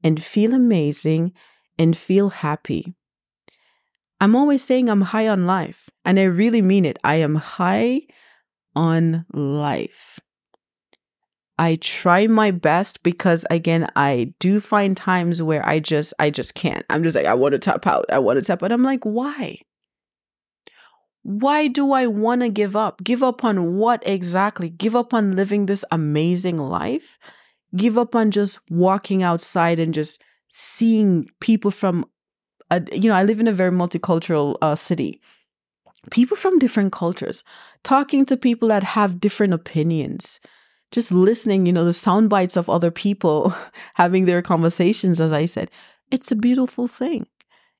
and 0.02 0.22
feel 0.22 0.52
amazing 0.52 1.32
and 1.78 1.96
feel 1.96 2.30
happy. 2.30 2.94
I'm 4.20 4.34
always 4.34 4.64
saying 4.64 4.88
I'm 4.88 5.02
high 5.02 5.28
on 5.28 5.46
life, 5.46 5.88
and 6.04 6.18
I 6.18 6.24
really 6.24 6.60
mean 6.60 6.84
it. 6.84 6.98
I 7.04 7.16
am 7.16 7.36
high 7.36 8.02
on 8.74 9.24
life. 9.32 10.18
I 11.56 11.76
try 11.76 12.26
my 12.26 12.50
best 12.50 13.02
because 13.02 13.44
again, 13.50 13.88
I 13.94 14.34
do 14.40 14.60
find 14.60 14.96
times 14.96 15.42
where 15.42 15.66
I 15.66 15.78
just 15.78 16.14
I 16.18 16.30
just 16.30 16.54
can't. 16.54 16.84
I'm 16.90 17.02
just 17.02 17.16
like 17.16 17.26
I 17.26 17.34
want 17.34 17.52
to 17.52 17.58
tap 17.58 17.86
out. 17.86 18.06
I 18.10 18.18
want 18.18 18.38
to 18.38 18.44
tap 18.44 18.62
out. 18.62 18.72
I'm 18.72 18.82
like, 18.82 19.04
why? 19.04 19.58
Why 21.22 21.68
do 21.68 21.92
I 21.92 22.06
want 22.06 22.42
to 22.42 22.48
give 22.48 22.76
up? 22.76 23.02
Give 23.04 23.22
up 23.22 23.44
on 23.44 23.76
what 23.76 24.02
exactly? 24.06 24.70
Give 24.70 24.96
up 24.96 25.12
on 25.12 25.36
living 25.36 25.66
this 25.66 25.84
amazing 25.90 26.58
life? 26.58 27.18
Give 27.76 27.98
up 27.98 28.14
on 28.14 28.30
just 28.30 28.60
walking 28.70 29.22
outside 29.22 29.78
and 29.78 29.92
just 29.92 30.22
seeing 30.48 31.28
people 31.40 31.70
from, 31.70 32.04
a, 32.70 32.82
you 32.92 33.08
know, 33.08 33.16
I 33.16 33.24
live 33.24 33.40
in 33.40 33.48
a 33.48 33.52
very 33.52 33.70
multicultural 33.70 34.56
uh, 34.62 34.74
city. 34.74 35.20
People 36.10 36.36
from 36.36 36.58
different 36.58 36.92
cultures, 36.92 37.44
talking 37.82 38.24
to 38.26 38.36
people 38.36 38.68
that 38.68 38.82
have 38.82 39.20
different 39.20 39.52
opinions, 39.52 40.40
just 40.90 41.12
listening, 41.12 41.66
you 41.66 41.72
know, 41.72 41.84
the 41.84 41.92
sound 41.92 42.30
bites 42.30 42.56
of 42.56 42.70
other 42.70 42.90
people 42.90 43.54
having 43.94 44.24
their 44.24 44.40
conversations, 44.40 45.20
as 45.20 45.32
I 45.32 45.44
said. 45.44 45.70
It's 46.10 46.32
a 46.32 46.36
beautiful 46.36 46.88
thing. 46.88 47.26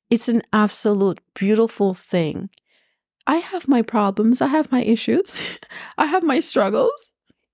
It's 0.09 0.29
an 0.29 0.43
absolute 0.53 1.19
beautiful 1.33 1.93
thing. 1.93 2.49
I 3.29 3.35
have 3.35 3.67
my 3.67 3.83
problems. 3.83 4.41
I 4.41 4.47
have 4.47 4.71
my 4.71 4.81
issues. 4.81 5.37
I 5.99 6.07
have 6.07 6.23
my 6.23 6.39
struggles. 6.39 7.13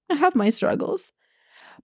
I 0.09 0.15
have 0.15 0.33
my 0.33 0.49
struggles. 0.49 1.11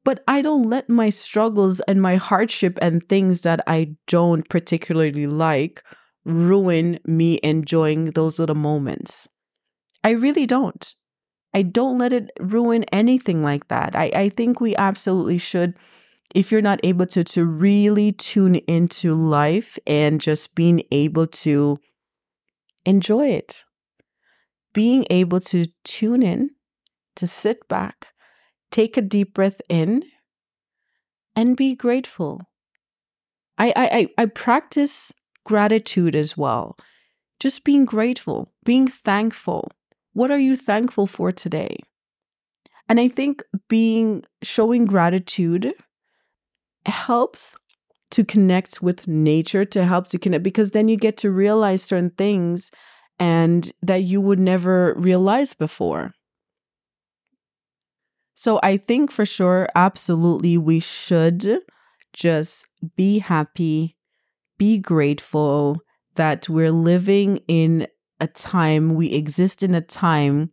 But 0.05 0.23
I 0.29 0.41
don't 0.41 0.63
let 0.63 0.87
my 0.89 1.09
struggles 1.09 1.81
and 1.81 2.01
my 2.01 2.15
hardship 2.15 2.79
and 2.81 3.07
things 3.09 3.41
that 3.41 3.59
I 3.67 3.97
don't 4.07 4.47
particularly 4.47 5.27
like 5.27 5.83
ruin 6.23 6.99
me 7.05 7.41
enjoying 7.43 8.11
those 8.11 8.39
little 8.39 8.55
moments. 8.55 9.27
I 10.05 10.11
really 10.11 10.45
don't. 10.45 10.95
I 11.53 11.61
don't 11.61 11.97
let 11.97 12.13
it 12.13 12.31
ruin 12.39 12.85
anything 12.93 13.43
like 13.43 13.67
that. 13.67 13.93
I, 13.93 14.09
I 14.15 14.29
think 14.29 14.61
we 14.61 14.73
absolutely 14.77 15.37
should, 15.37 15.75
if 16.33 16.49
you're 16.49 16.61
not 16.61 16.79
able 16.85 17.07
to, 17.07 17.25
to 17.25 17.43
really 17.43 18.13
tune 18.13 18.55
into 18.55 19.13
life 19.13 19.77
and 19.85 20.21
just 20.21 20.55
being 20.55 20.81
able 20.93 21.27
to 21.43 21.77
enjoy 22.85 23.27
it. 23.27 23.65
Being 24.73 25.05
able 25.09 25.41
to 25.41 25.65
tune 25.83 26.23
in, 26.23 26.51
to 27.15 27.27
sit 27.27 27.67
back, 27.67 28.07
take 28.71 28.95
a 28.97 29.01
deep 29.01 29.33
breath 29.33 29.61
in, 29.67 30.03
and 31.35 31.57
be 31.57 31.75
grateful. 31.75 32.41
I, 33.57 33.73
I, 33.75 34.09
I 34.17 34.25
practice 34.27 35.11
gratitude 35.45 36.15
as 36.15 36.37
well. 36.37 36.77
Just 37.39 37.63
being 37.63 37.85
grateful, 37.85 38.53
being 38.63 38.87
thankful 38.87 39.71
what 40.13 40.31
are 40.31 40.39
you 40.39 40.55
thankful 40.55 41.07
for 41.07 41.31
today? 41.31 41.77
And 42.89 42.99
I 42.99 43.07
think 43.07 43.43
being 43.69 44.23
showing 44.41 44.85
gratitude 44.85 45.73
helps 46.85 47.55
to 48.11 48.25
connect 48.25 48.81
with 48.81 49.07
nature, 49.07 49.63
to 49.63 49.85
help 49.85 50.07
to 50.09 50.19
connect, 50.19 50.43
because 50.43 50.71
then 50.71 50.89
you 50.89 50.97
get 50.97 51.15
to 51.17 51.31
realize 51.31 51.83
certain 51.83 52.09
things 52.09 52.71
and 53.21 53.71
that 53.83 54.01
you 54.01 54.19
would 54.19 54.39
never 54.39 54.95
realize 54.97 55.53
before. 55.53 56.15
So 58.33 58.59
I 58.63 58.77
think 58.77 59.11
for 59.11 59.27
sure, 59.27 59.69
absolutely, 59.75 60.57
we 60.57 60.79
should 60.79 61.59
just 62.13 62.65
be 62.97 63.19
happy, 63.19 63.95
be 64.57 64.79
grateful 64.79 65.81
that 66.15 66.49
we're 66.49 66.71
living 66.71 67.41
in 67.47 67.85
a 68.19 68.25
time, 68.25 68.95
we 68.95 69.11
exist 69.11 69.61
in 69.61 69.75
a 69.75 69.81
time 69.81 70.51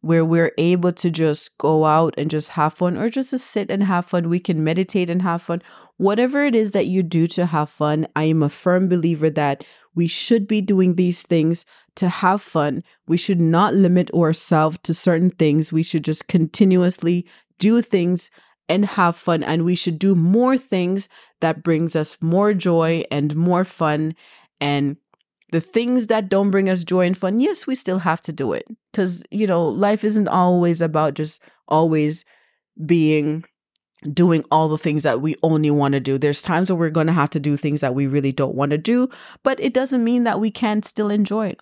where 0.00 0.24
we're 0.24 0.52
able 0.58 0.92
to 0.94 1.10
just 1.10 1.56
go 1.58 1.84
out 1.84 2.14
and 2.18 2.28
just 2.28 2.50
have 2.50 2.74
fun 2.74 2.96
or 2.96 3.08
just 3.08 3.30
to 3.30 3.38
sit 3.38 3.70
and 3.70 3.84
have 3.84 4.06
fun. 4.06 4.28
We 4.28 4.40
can 4.40 4.64
meditate 4.64 5.10
and 5.10 5.22
have 5.22 5.42
fun. 5.42 5.62
Whatever 5.96 6.44
it 6.44 6.56
is 6.56 6.72
that 6.72 6.86
you 6.86 7.04
do 7.04 7.28
to 7.28 7.46
have 7.46 7.70
fun, 7.70 8.08
I 8.16 8.24
am 8.24 8.42
a 8.42 8.48
firm 8.48 8.88
believer 8.88 9.30
that 9.30 9.64
we 9.94 10.06
should 10.06 10.46
be 10.46 10.60
doing 10.60 10.94
these 10.94 11.22
things 11.22 11.64
to 11.96 12.08
have 12.08 12.40
fun. 12.40 12.82
We 13.06 13.16
should 13.16 13.40
not 13.40 13.74
limit 13.74 14.10
ourselves 14.12 14.78
to 14.84 14.94
certain 14.94 15.30
things. 15.30 15.72
We 15.72 15.82
should 15.82 16.04
just 16.04 16.28
continuously 16.28 17.26
do 17.58 17.82
things 17.82 18.30
and 18.68 18.84
have 18.86 19.16
fun 19.16 19.42
and 19.42 19.64
we 19.64 19.74
should 19.74 19.98
do 19.98 20.14
more 20.14 20.56
things 20.56 21.08
that 21.40 21.64
brings 21.64 21.96
us 21.96 22.16
more 22.20 22.54
joy 22.54 23.02
and 23.10 23.34
more 23.34 23.64
fun 23.64 24.14
and 24.60 24.96
the 25.50 25.60
things 25.60 26.06
that 26.06 26.28
don't 26.28 26.50
bring 26.50 26.68
us 26.68 26.84
joy 26.84 27.06
and 27.06 27.18
fun, 27.18 27.40
yes, 27.40 27.66
we 27.66 27.74
still 27.74 27.98
have 27.98 28.20
to 28.22 28.32
do 28.32 28.52
it. 28.52 28.66
Because, 28.92 29.24
you 29.30 29.46
know, 29.46 29.66
life 29.66 30.04
isn't 30.04 30.28
always 30.28 30.80
about 30.80 31.14
just 31.14 31.42
always 31.66 32.24
being 32.86 33.44
doing 34.12 34.44
all 34.50 34.68
the 34.68 34.78
things 34.78 35.02
that 35.02 35.20
we 35.20 35.36
only 35.42 35.70
want 35.70 35.92
to 35.92 36.00
do. 36.00 36.18
There's 36.18 36.42
times 36.42 36.70
where 36.70 36.78
we're 36.78 36.90
going 36.90 37.06
to 37.06 37.12
have 37.12 37.30
to 37.30 37.40
do 37.40 37.56
things 37.56 37.80
that 37.80 37.94
we 37.94 38.06
really 38.06 38.32
don't 38.32 38.54
want 38.54 38.70
to 38.70 38.78
do, 38.78 39.08
but 39.42 39.60
it 39.60 39.74
doesn't 39.74 40.04
mean 40.04 40.24
that 40.24 40.40
we 40.40 40.50
can't 40.50 40.84
still 40.84 41.10
enjoy 41.10 41.48
it. 41.48 41.60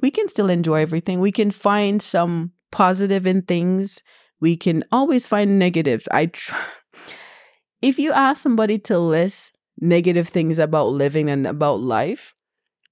We 0.00 0.10
can 0.10 0.28
still 0.28 0.48
enjoy 0.48 0.80
everything. 0.80 1.20
We 1.20 1.32
can 1.32 1.50
find 1.50 2.00
some 2.00 2.52
positive 2.70 3.26
in 3.26 3.42
things. 3.42 4.02
We 4.40 4.56
can 4.56 4.84
always 4.90 5.26
find 5.26 5.58
negatives. 5.58 6.08
I 6.10 6.26
tr- 6.26 6.54
if 7.82 7.98
you 7.98 8.12
ask 8.12 8.42
somebody 8.42 8.78
to 8.78 8.98
list 8.98 9.52
negative 9.78 10.28
things 10.28 10.58
about 10.58 10.88
living 10.88 11.28
and 11.28 11.46
about 11.46 11.80
life, 11.80 12.34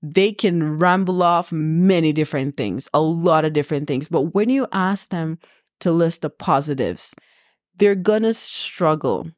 they 0.02 0.32
can 0.32 0.78
ramble 0.78 1.22
off 1.22 1.50
many 1.50 2.12
different 2.12 2.56
things, 2.56 2.88
a 2.94 3.00
lot 3.00 3.44
of 3.44 3.52
different 3.52 3.88
things. 3.88 4.08
But 4.08 4.34
when 4.34 4.48
you 4.48 4.66
ask 4.72 5.08
them 5.08 5.38
to 5.80 5.90
list 5.90 6.22
the 6.22 6.30
positives, 6.30 7.14
they're 7.78 7.94
gonna 7.94 8.34
struggle. 8.34 9.30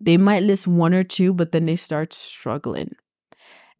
They 0.00 0.16
might 0.16 0.42
list 0.42 0.66
one 0.66 0.94
or 0.94 1.04
two, 1.04 1.32
but 1.32 1.52
then 1.52 1.64
they 1.64 1.76
start 1.76 2.12
struggling. 2.12 2.96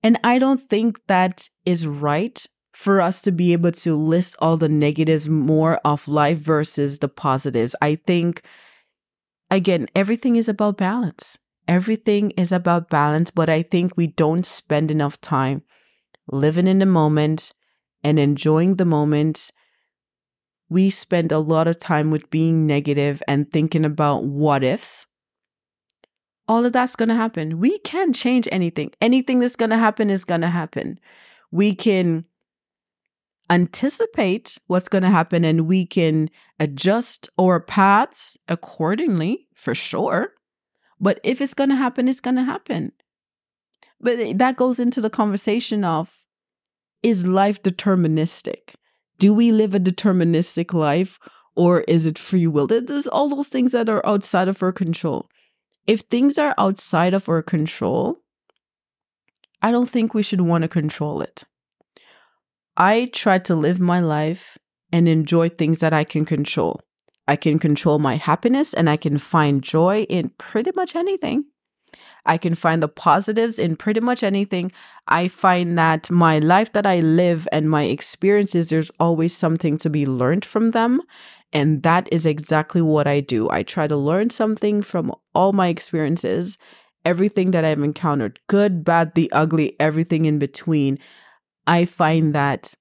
And 0.02 0.18
I 0.24 0.38
don't 0.38 0.68
think 0.68 1.00
that 1.06 1.48
is 1.64 1.86
right 1.86 2.44
for 2.72 3.00
us 3.00 3.22
to 3.22 3.32
be 3.32 3.52
able 3.52 3.72
to 3.72 3.94
list 3.94 4.36
all 4.38 4.56
the 4.56 4.68
negatives 4.68 5.28
more 5.28 5.76
of 5.84 6.08
life 6.08 6.38
versus 6.38 6.98
the 6.98 7.08
positives. 7.08 7.76
I 7.82 7.96
think, 7.96 8.42
again, 9.50 9.88
everything 9.94 10.36
is 10.36 10.48
about 10.48 10.78
balance. 10.78 11.38
Everything 11.68 12.30
is 12.32 12.50
about 12.50 12.90
balance, 12.90 13.30
but 13.30 13.48
I 13.48 13.62
think 13.62 13.96
we 13.96 14.08
don't 14.08 14.46
spend 14.46 14.90
enough 14.90 15.20
time 15.20 15.62
living 16.30 16.66
in 16.66 16.78
the 16.78 16.86
moment 16.86 17.52
and 18.02 18.18
enjoying 18.18 18.76
the 18.76 18.84
moment. 18.84 19.50
We 20.72 20.88
spend 20.88 21.32
a 21.32 21.38
lot 21.38 21.68
of 21.68 21.78
time 21.78 22.10
with 22.10 22.30
being 22.30 22.66
negative 22.66 23.22
and 23.28 23.52
thinking 23.52 23.84
about 23.84 24.24
what 24.24 24.64
ifs. 24.64 25.06
All 26.48 26.64
of 26.64 26.72
that's 26.72 26.96
going 26.96 27.10
to 27.10 27.14
happen. 27.14 27.58
We 27.60 27.78
can't 27.80 28.14
change 28.14 28.48
anything. 28.50 28.92
Anything 29.00 29.40
that's 29.40 29.54
going 29.54 29.70
to 29.70 29.76
happen 29.76 30.08
is 30.08 30.24
going 30.24 30.40
to 30.40 30.48
happen. 30.48 30.98
We 31.50 31.74
can 31.74 32.24
anticipate 33.50 34.56
what's 34.66 34.88
going 34.88 35.02
to 35.02 35.10
happen 35.10 35.44
and 35.44 35.66
we 35.66 35.84
can 35.84 36.30
adjust 36.58 37.28
our 37.38 37.60
paths 37.60 38.38
accordingly 38.48 39.48
for 39.54 39.74
sure. 39.74 40.32
But 40.98 41.20
if 41.22 41.42
it's 41.42 41.52
going 41.52 41.70
to 41.70 41.76
happen, 41.76 42.08
it's 42.08 42.20
going 42.20 42.36
to 42.36 42.44
happen. 42.44 42.92
But 44.00 44.18
eh, 44.18 44.32
that 44.36 44.56
goes 44.56 44.80
into 44.80 45.02
the 45.02 45.10
conversation 45.10 45.84
of 45.84 46.22
is 47.02 47.26
life 47.26 47.62
deterministic? 47.62 48.76
Do 49.22 49.32
we 49.32 49.52
live 49.52 49.72
a 49.72 49.78
deterministic 49.78 50.74
life 50.74 51.20
or 51.54 51.82
is 51.82 52.06
it 52.06 52.18
free 52.18 52.48
will? 52.48 52.66
There's 52.66 53.06
all 53.06 53.28
those 53.28 53.46
things 53.46 53.70
that 53.70 53.88
are 53.88 54.04
outside 54.04 54.48
of 54.48 54.60
our 54.64 54.72
control. 54.72 55.28
If 55.86 56.00
things 56.00 56.38
are 56.38 56.56
outside 56.58 57.14
of 57.14 57.28
our 57.28 57.40
control, 57.40 58.18
I 59.62 59.70
don't 59.70 59.88
think 59.88 60.12
we 60.12 60.24
should 60.24 60.40
want 60.40 60.62
to 60.62 60.68
control 60.68 61.22
it. 61.22 61.44
I 62.76 63.10
try 63.12 63.38
to 63.38 63.54
live 63.54 63.78
my 63.78 64.00
life 64.00 64.58
and 64.92 65.06
enjoy 65.06 65.50
things 65.50 65.78
that 65.78 65.92
I 65.92 66.02
can 66.02 66.24
control. 66.24 66.80
I 67.28 67.36
can 67.36 67.60
control 67.60 68.00
my 68.00 68.16
happiness 68.16 68.74
and 68.74 68.90
I 68.90 68.96
can 68.96 69.18
find 69.18 69.62
joy 69.62 70.02
in 70.08 70.30
pretty 70.30 70.72
much 70.74 70.96
anything. 70.96 71.44
I 72.24 72.38
can 72.38 72.54
find 72.54 72.82
the 72.82 72.88
positives 72.88 73.58
in 73.58 73.76
pretty 73.76 74.00
much 74.00 74.22
anything. 74.22 74.72
I 75.08 75.28
find 75.28 75.76
that 75.78 76.10
my 76.10 76.38
life 76.38 76.72
that 76.72 76.86
I 76.86 77.00
live 77.00 77.48
and 77.52 77.68
my 77.68 77.84
experiences, 77.84 78.68
there's 78.68 78.92
always 79.00 79.36
something 79.36 79.78
to 79.78 79.90
be 79.90 80.06
learned 80.06 80.44
from 80.44 80.70
them. 80.70 81.02
And 81.52 81.82
that 81.82 82.08
is 82.12 82.24
exactly 82.24 82.80
what 82.80 83.06
I 83.06 83.20
do. 83.20 83.50
I 83.50 83.62
try 83.62 83.86
to 83.86 83.96
learn 83.96 84.30
something 84.30 84.80
from 84.82 85.12
all 85.34 85.52
my 85.52 85.68
experiences, 85.68 86.56
everything 87.04 87.50
that 87.50 87.64
I've 87.64 87.82
encountered 87.82 88.40
good, 88.48 88.84
bad, 88.84 89.14
the 89.14 89.30
ugly, 89.32 89.76
everything 89.78 90.24
in 90.24 90.38
between. 90.38 90.98
I 91.66 91.84
find 91.84 92.34
that 92.34 92.74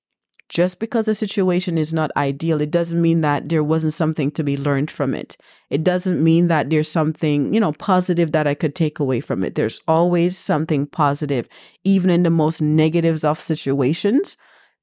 just 0.51 0.79
because 0.79 1.07
a 1.07 1.15
situation 1.15 1.77
is 1.77 1.93
not 1.93 2.11
ideal, 2.17 2.59
it 2.59 2.69
doesn't 2.69 3.01
mean 3.01 3.21
that 3.21 3.47
there 3.47 3.63
wasn't 3.63 3.93
something 3.93 4.29
to 4.31 4.43
be 4.43 4.57
learned 4.57 4.91
from 4.91 5.15
it. 5.15 5.37
It 5.69 5.81
doesn't 5.81 6.21
mean 6.21 6.49
that 6.49 6.69
there's 6.69 6.91
something, 6.91 7.53
you 7.53 7.59
know, 7.61 7.71
positive 7.71 8.33
that 8.33 8.47
I 8.47 8.53
could 8.53 8.75
take 8.75 8.99
away 8.99 9.21
from 9.21 9.45
it. 9.45 9.55
There's 9.55 9.79
always 9.87 10.37
something 10.37 10.87
positive, 10.87 11.47
even 11.85 12.09
in 12.09 12.23
the 12.23 12.29
most 12.29 12.61
negatives 12.61 13.23
of 13.23 13.39
situations. 13.39 14.35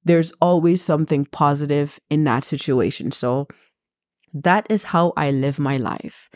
There's 0.02 0.32
always 0.40 0.80
something 0.80 1.26
positive 1.26 2.00
in 2.08 2.24
that 2.24 2.44
situation. 2.44 3.12
So 3.12 3.46
that 4.32 4.66
is 4.70 4.84
how 4.84 5.12
I 5.18 5.30
live 5.30 5.58
my 5.58 5.76
life. 5.76 6.30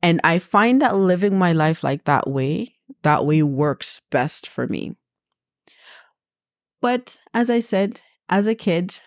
And 0.00 0.18
I 0.24 0.38
find 0.38 0.80
that 0.80 0.96
living 0.96 1.38
my 1.38 1.52
life 1.52 1.84
like 1.84 2.04
that 2.04 2.26
way, 2.26 2.76
that 3.02 3.26
way 3.26 3.42
works 3.42 4.00
best 4.10 4.46
for 4.46 4.66
me. 4.66 4.96
But 6.80 7.20
as 7.34 7.50
I 7.50 7.60
said, 7.60 8.00
as 8.28 8.46
a 8.46 8.54
kid, 8.54 8.98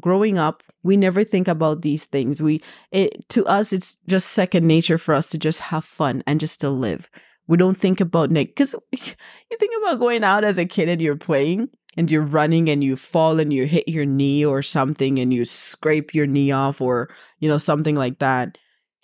growing 0.00 0.38
up, 0.38 0.62
we 0.82 0.96
never 0.96 1.24
think 1.24 1.48
about 1.48 1.82
these 1.82 2.04
things. 2.04 2.42
We 2.42 2.62
it 2.90 3.28
to 3.30 3.46
us 3.46 3.72
it's 3.72 3.98
just 4.06 4.30
second 4.30 4.66
nature 4.66 4.98
for 4.98 5.14
us 5.14 5.26
to 5.28 5.38
just 5.38 5.60
have 5.60 5.84
fun 5.84 6.22
and 6.26 6.40
just 6.40 6.60
to 6.62 6.70
live. 6.70 7.10
We 7.46 7.56
don't 7.56 7.76
think 7.76 8.00
about 8.00 8.30
Nick 8.30 8.56
because 8.56 8.74
you 8.92 9.56
think 9.58 9.72
about 9.82 10.00
going 10.00 10.24
out 10.24 10.44
as 10.44 10.58
a 10.58 10.64
kid 10.64 10.88
and 10.88 11.00
you're 11.00 11.16
playing 11.16 11.68
and 11.96 12.10
you're 12.10 12.22
running 12.22 12.68
and 12.68 12.82
you 12.82 12.96
fall 12.96 13.38
and 13.38 13.52
you 13.52 13.66
hit 13.66 13.88
your 13.88 14.06
knee 14.06 14.44
or 14.44 14.62
something 14.62 15.18
and 15.18 15.32
you 15.32 15.44
scrape 15.44 16.14
your 16.14 16.26
knee 16.26 16.50
off 16.50 16.80
or 16.80 17.10
you 17.40 17.48
know 17.48 17.58
something 17.58 17.94
like 17.94 18.18
that. 18.18 18.58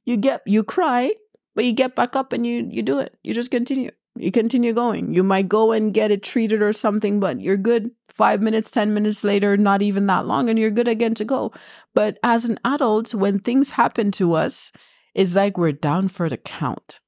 You 0.05 0.17
get 0.17 0.43
you 0.47 0.65
cry, 0.65 1.13
but 1.55 1.65
you 1.65 1.73
get 1.73 1.95
back 1.95 2.17
up 2.17 2.33
and 2.33 2.47
you 2.47 2.67
you 2.71 2.83
do 2.83 2.99
it. 2.99 3.17
You 3.23 3.35
just 3.35 3.51
continue. 3.51 3.91
You 4.23 4.31
continue 4.31 4.75
going. 4.75 5.15
You 5.15 5.23
might 5.23 5.49
go 5.49 5.73
and 5.73 5.95
get 5.95 6.11
it 6.11 6.23
treated 6.23 6.61
or 6.61 6.75
something, 6.75 7.21
but 7.21 7.41
you're 7.41 7.57
good 7.57 7.93
five 8.09 8.43
minutes, 8.43 8.71
10 8.71 8.93
minutes 8.93 9.25
later, 9.25 9.57
not 9.57 9.81
even 9.81 10.07
that 10.07 10.27
long, 10.27 10.51
and 10.51 10.59
you're 10.59 10.71
good 10.71 10.89
again 10.89 11.15
to 11.15 11.25
go. 11.25 11.53
But 11.95 12.19
as 12.23 12.45
an 12.45 12.59
adult, 12.65 13.15
when 13.15 13.39
things 13.39 13.71
happen 13.71 14.11
to 14.13 14.35
us, 14.35 14.73
it's 15.15 15.35
like 15.35 15.57
we're 15.57 15.73
down 15.73 16.09
for 16.09 16.29
the 16.29 16.37
count. 16.37 17.01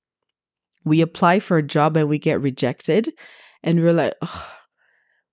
We 0.85 1.03
apply 1.03 1.41
for 1.41 1.59
a 1.59 1.63
job 1.63 1.97
and 1.99 2.09
we 2.09 2.19
get 2.19 2.41
rejected, 2.41 3.13
and 3.63 3.81
we're 3.81 3.93
like, 3.93 4.15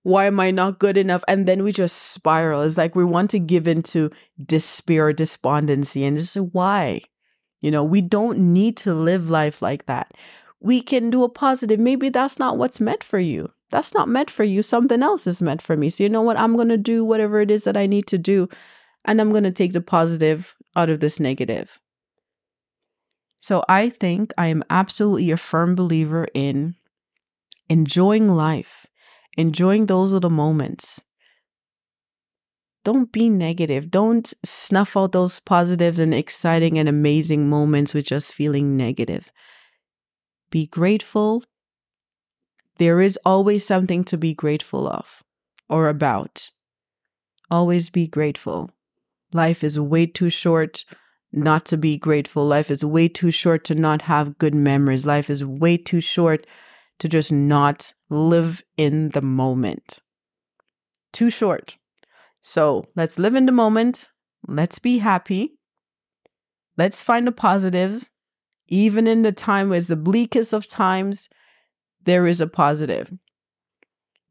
why 0.02 0.26
am 0.26 0.38
I 0.38 0.50
not 0.50 0.78
good 0.78 0.98
enough? 0.98 1.24
And 1.28 1.46
then 1.46 1.62
we 1.62 1.72
just 1.72 1.96
spiral. 1.96 2.62
It's 2.62 2.76
like 2.76 2.94
we 2.94 3.04
want 3.04 3.30
to 3.30 3.38
give 3.38 3.66
into 3.66 4.10
despair, 4.44 5.12
despondency, 5.14 6.04
and 6.04 6.16
just 6.16 6.36
why? 6.36 7.00
You 7.60 7.70
know, 7.70 7.84
we 7.84 8.00
don't 8.00 8.38
need 8.38 8.76
to 8.78 8.94
live 8.94 9.30
life 9.30 9.62
like 9.62 9.86
that 9.86 10.12
we 10.60 10.82
can 10.82 11.10
do 11.10 11.24
a 11.24 11.28
positive. 11.28 11.80
Maybe 11.80 12.10
that's 12.10 12.38
not 12.38 12.58
what's 12.58 12.80
meant 12.80 13.02
for 13.02 13.18
you. 13.18 13.50
That's 13.70 13.94
not 13.94 14.08
meant 14.08 14.30
for 14.30 14.44
you. 14.44 14.62
Something 14.62 15.02
else 15.02 15.26
is 15.26 15.40
meant 15.40 15.62
for 15.62 15.76
me. 15.76 15.88
So, 15.90 16.02
you 16.02 16.10
know 16.10 16.22
what? 16.22 16.38
I'm 16.38 16.54
going 16.56 16.68
to 16.68 16.76
do 16.76 17.04
whatever 17.04 17.40
it 17.40 17.50
is 17.50 17.64
that 17.64 17.76
I 17.76 17.86
need 17.86 18.06
to 18.08 18.18
do. 18.18 18.48
And 19.04 19.20
I'm 19.20 19.30
going 19.30 19.44
to 19.44 19.50
take 19.50 19.72
the 19.72 19.80
positive 19.80 20.54
out 20.76 20.90
of 20.90 21.00
this 21.00 21.18
negative. 21.18 21.80
So, 23.38 23.64
I 23.68 23.88
think 23.88 24.34
I 24.36 24.48
am 24.48 24.64
absolutely 24.68 25.30
a 25.30 25.36
firm 25.36 25.74
believer 25.74 26.28
in 26.34 26.74
enjoying 27.68 28.28
life, 28.28 28.86
enjoying 29.38 29.86
those 29.86 30.12
little 30.12 30.30
moments. 30.30 31.02
Don't 32.84 33.12
be 33.12 33.28
negative. 33.28 33.90
Don't 33.90 34.32
snuff 34.44 34.96
out 34.96 35.12
those 35.12 35.38
positives 35.38 35.98
and 35.98 36.12
exciting 36.12 36.78
and 36.78 36.88
amazing 36.88 37.48
moments 37.48 37.94
with 37.94 38.06
just 38.06 38.34
feeling 38.34 38.76
negative. 38.76 39.30
Be 40.50 40.66
grateful. 40.66 41.44
There 42.78 43.00
is 43.00 43.18
always 43.24 43.64
something 43.64 44.04
to 44.04 44.16
be 44.16 44.34
grateful 44.34 44.88
of 44.88 45.22
or 45.68 45.88
about. 45.88 46.50
Always 47.50 47.90
be 47.90 48.06
grateful. 48.06 48.70
Life 49.32 49.62
is 49.62 49.78
way 49.78 50.06
too 50.06 50.30
short 50.30 50.84
not 51.32 51.64
to 51.66 51.76
be 51.76 51.96
grateful. 51.96 52.46
Life 52.46 52.70
is 52.70 52.84
way 52.84 53.08
too 53.08 53.30
short 53.30 53.64
to 53.64 53.74
not 53.74 54.02
have 54.02 54.38
good 54.38 54.54
memories. 54.54 55.06
Life 55.06 55.30
is 55.30 55.44
way 55.44 55.76
too 55.76 56.00
short 56.00 56.46
to 56.98 57.08
just 57.08 57.30
not 57.30 57.92
live 58.08 58.62
in 58.76 59.10
the 59.10 59.22
moment. 59.22 60.00
Too 61.12 61.30
short. 61.30 61.76
So 62.40 62.86
let's 62.96 63.18
live 63.18 63.34
in 63.34 63.46
the 63.46 63.52
moment. 63.52 64.08
Let's 64.46 64.78
be 64.78 64.98
happy. 64.98 65.58
Let's 66.76 67.02
find 67.02 67.26
the 67.26 67.32
positives. 67.32 68.10
Even 68.70 69.06
in 69.06 69.22
the 69.22 69.32
time 69.32 69.68
where 69.68 69.78
it's 69.78 69.88
the 69.88 69.96
bleakest 69.96 70.54
of 70.54 70.66
times, 70.66 71.28
there 72.04 72.26
is 72.26 72.40
a 72.40 72.46
positive. 72.46 73.12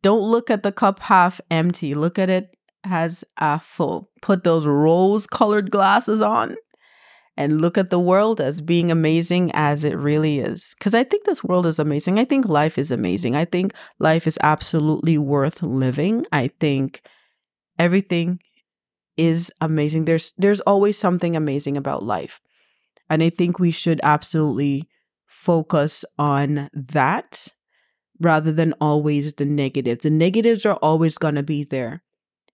Don't 0.02 0.22
look 0.22 0.50
at 0.50 0.64
the 0.64 0.72
cup 0.72 1.02
half 1.02 1.42
empty. 1.52 1.94
Look 1.94 2.18
at 2.18 2.30
it 2.30 2.56
as 2.84 3.24
a 3.38 3.60
full. 3.60 4.10
Put 4.22 4.44
those 4.44 4.66
rose 4.66 5.28
colored 5.28 5.70
glasses 5.70 6.22
on 6.22 6.56
and 7.36 7.62
look 7.62 7.78
at 7.78 7.90
the 7.90 8.00
world 8.00 8.42
as 8.42 8.62
being 8.62 8.92
amazing 8.92 9.52
as 9.54 9.84
it 9.84 9.98
really 9.98 10.40
is. 10.40 10.76
Because 10.78 10.94
I 10.94 11.04
think 11.04 11.26
this 11.26 11.44
world 11.44 11.66
is 11.66 11.80
amazing. 11.80 12.20
I 12.20 12.26
think 12.26 12.48
life 12.48 12.78
is 12.78 12.92
amazing. 12.92 13.36
I 13.36 13.46
think 13.46 13.74
life 14.00 14.26
is 14.26 14.38
absolutely 14.42 15.18
worth 15.18 15.62
living. 15.62 16.26
I 16.32 16.50
think 16.60 17.02
everything 17.78 18.40
is 19.18 19.52
amazing. 19.60 20.06
There's 20.06 20.34
there's 20.38 20.62
always 20.62 20.98
something 20.98 21.36
amazing 21.36 21.76
about 21.78 22.04
life. 22.04 22.40
And 23.10 23.24
I 23.24 23.30
think 23.30 23.60
we 23.60 23.72
should 23.72 24.00
absolutely 24.04 24.88
focus 25.26 26.06
on 26.18 26.70
that 26.74 27.48
rather 28.20 28.52
than 28.52 28.74
always 28.82 29.34
the 29.34 29.46
negatives. 29.46 30.04
The 30.04 30.10
negatives 30.10 30.66
are 30.66 30.76
always 30.76 31.18
going 31.18 31.36
to 31.36 31.44
be 31.44 31.64
there. 31.64 32.04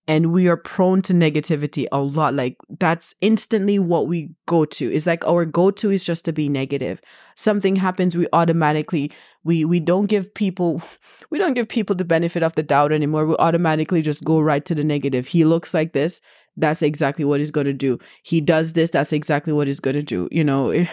And 0.08 0.32
we 0.32 0.48
are 0.48 0.56
prone 0.56 1.02
to 1.04 1.14
negativity 1.14 1.88
a 1.92 2.00
lot. 2.00 2.36
Like 2.36 2.58
that's 2.80 3.16
instantly 3.22 3.80
what 3.80 4.08
we 4.08 4.36
go 4.46 4.64
to. 4.64 4.94
It's 4.94 5.08
like 5.08 5.26
our 5.26 5.46
go-to 5.46 5.90
is 5.90 6.06
just 6.06 6.26
to 6.26 6.32
be 6.32 6.48
negative. 6.48 7.02
Something 7.36 7.78
happens, 7.78 8.16
we 8.16 8.28
automatically 8.32 9.12
we 9.44 9.66
we 9.66 9.80
don't 9.80 10.06
give 10.06 10.32
people 10.36 10.84
we 11.32 11.40
don't 11.40 11.56
give 11.56 11.68
people 11.68 11.96
the 11.96 12.06
benefit 12.06 12.44
of 12.44 12.54
the 12.54 12.62
doubt 12.62 12.92
anymore. 12.92 13.26
We 13.26 13.36
automatically 13.38 14.04
just 14.04 14.24
go 14.24 14.40
right 14.40 14.64
to 14.66 14.76
the 14.76 14.84
negative. 14.84 15.26
He 15.26 15.44
looks 15.44 15.74
like 15.74 15.94
this 15.94 16.22
that's 16.58 16.82
exactly 16.82 17.26
what 17.26 17.40
he's 17.40 17.52
going 17.52 17.68
to 17.68 17.74
do. 17.74 18.00
He 18.24 18.42
does 18.42 18.74
this, 18.74 18.90
that's 18.90 19.14
exactly 19.14 19.54
what 19.54 19.68
he's 19.68 19.80
going 19.80 19.96
to 19.96 20.04
do. 20.04 20.28
You 20.32 20.44
know, 20.44 20.70
eh, 20.72 20.88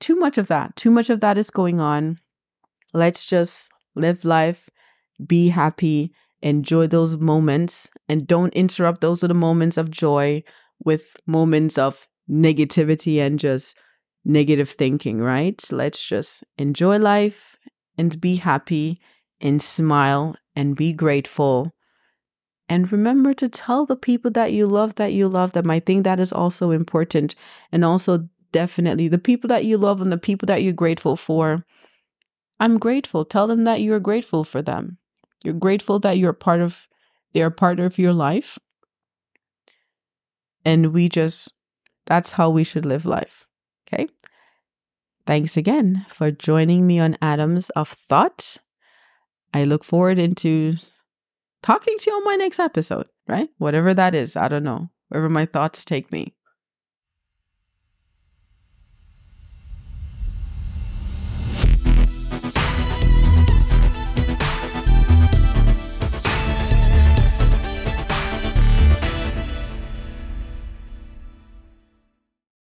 too 0.00 0.16
much 0.16 0.38
of 0.38 0.48
that. 0.48 0.76
Too 0.76 0.90
much 0.90 1.10
of 1.10 1.20
that 1.20 1.38
is 1.38 1.50
going 1.50 1.80
on. 1.80 2.18
Let's 2.92 3.24
just 3.24 3.70
live 3.94 4.24
life, 4.24 4.68
be 5.24 5.48
happy, 5.48 6.12
enjoy 6.42 6.86
those 6.86 7.16
moments, 7.16 7.90
and 8.08 8.26
don't 8.26 8.52
interrupt 8.54 9.00
those 9.00 9.20
the 9.20 9.34
moments 9.34 9.76
of 9.76 9.90
joy 9.90 10.42
with 10.84 11.16
moments 11.26 11.78
of 11.78 12.08
negativity 12.28 13.18
and 13.18 13.38
just 13.38 13.76
negative 14.24 14.70
thinking, 14.70 15.20
right? 15.20 15.62
Let's 15.70 16.04
just 16.04 16.44
enjoy 16.58 16.98
life 16.98 17.56
and 17.96 18.20
be 18.20 18.36
happy 18.36 19.00
and 19.40 19.62
smile 19.62 20.36
and 20.54 20.76
be 20.76 20.92
grateful 20.92 21.72
and 22.72 22.90
remember 22.90 23.34
to 23.34 23.50
tell 23.50 23.84
the 23.84 23.96
people 23.96 24.30
that 24.30 24.54
you 24.54 24.66
love 24.66 24.94
that 24.94 25.12
you 25.12 25.28
love 25.28 25.52
them. 25.52 25.70
I 25.70 25.78
think 25.78 26.04
that 26.04 26.18
is 26.18 26.32
also 26.32 26.70
important. 26.70 27.34
And 27.70 27.84
also, 27.84 28.30
definitely, 28.50 29.08
the 29.08 29.18
people 29.18 29.48
that 29.48 29.66
you 29.66 29.76
love 29.76 30.00
and 30.00 30.10
the 30.10 30.16
people 30.16 30.46
that 30.46 30.62
you're 30.62 30.72
grateful 30.72 31.14
for. 31.14 31.66
I'm 32.58 32.78
grateful. 32.78 33.26
Tell 33.26 33.46
them 33.46 33.64
that 33.64 33.82
you're 33.82 34.00
grateful 34.00 34.42
for 34.42 34.62
them. 34.62 34.96
You're 35.44 35.52
grateful 35.52 35.98
that 35.98 36.16
you're 36.16 36.32
part 36.32 36.62
of, 36.62 36.88
they're 37.34 37.50
part 37.50 37.78
of 37.78 37.98
your 37.98 38.14
life. 38.14 38.58
And 40.64 40.94
we 40.94 41.10
just, 41.10 41.52
that's 42.06 42.32
how 42.32 42.48
we 42.48 42.64
should 42.64 42.86
live 42.86 43.04
life. 43.04 43.46
Okay. 43.86 44.08
Thanks 45.26 45.58
again 45.58 46.06
for 46.08 46.30
joining 46.30 46.86
me 46.86 46.98
on 46.98 47.18
Atoms 47.20 47.68
of 47.76 47.90
Thought. 47.90 48.56
I 49.52 49.64
look 49.64 49.84
forward 49.84 50.18
into 50.18 50.76
talking 51.62 51.96
to 51.98 52.10
you 52.10 52.16
on 52.16 52.24
my 52.24 52.36
next 52.36 52.58
episode, 52.58 53.08
right? 53.28 53.48
Whatever 53.58 53.94
that 53.94 54.14
is, 54.14 54.36
I 54.36 54.48
don't 54.48 54.64
know. 54.64 54.90
Wherever 55.08 55.28
my 55.28 55.46
thoughts 55.46 55.84
take 55.84 56.10
me. 56.10 56.34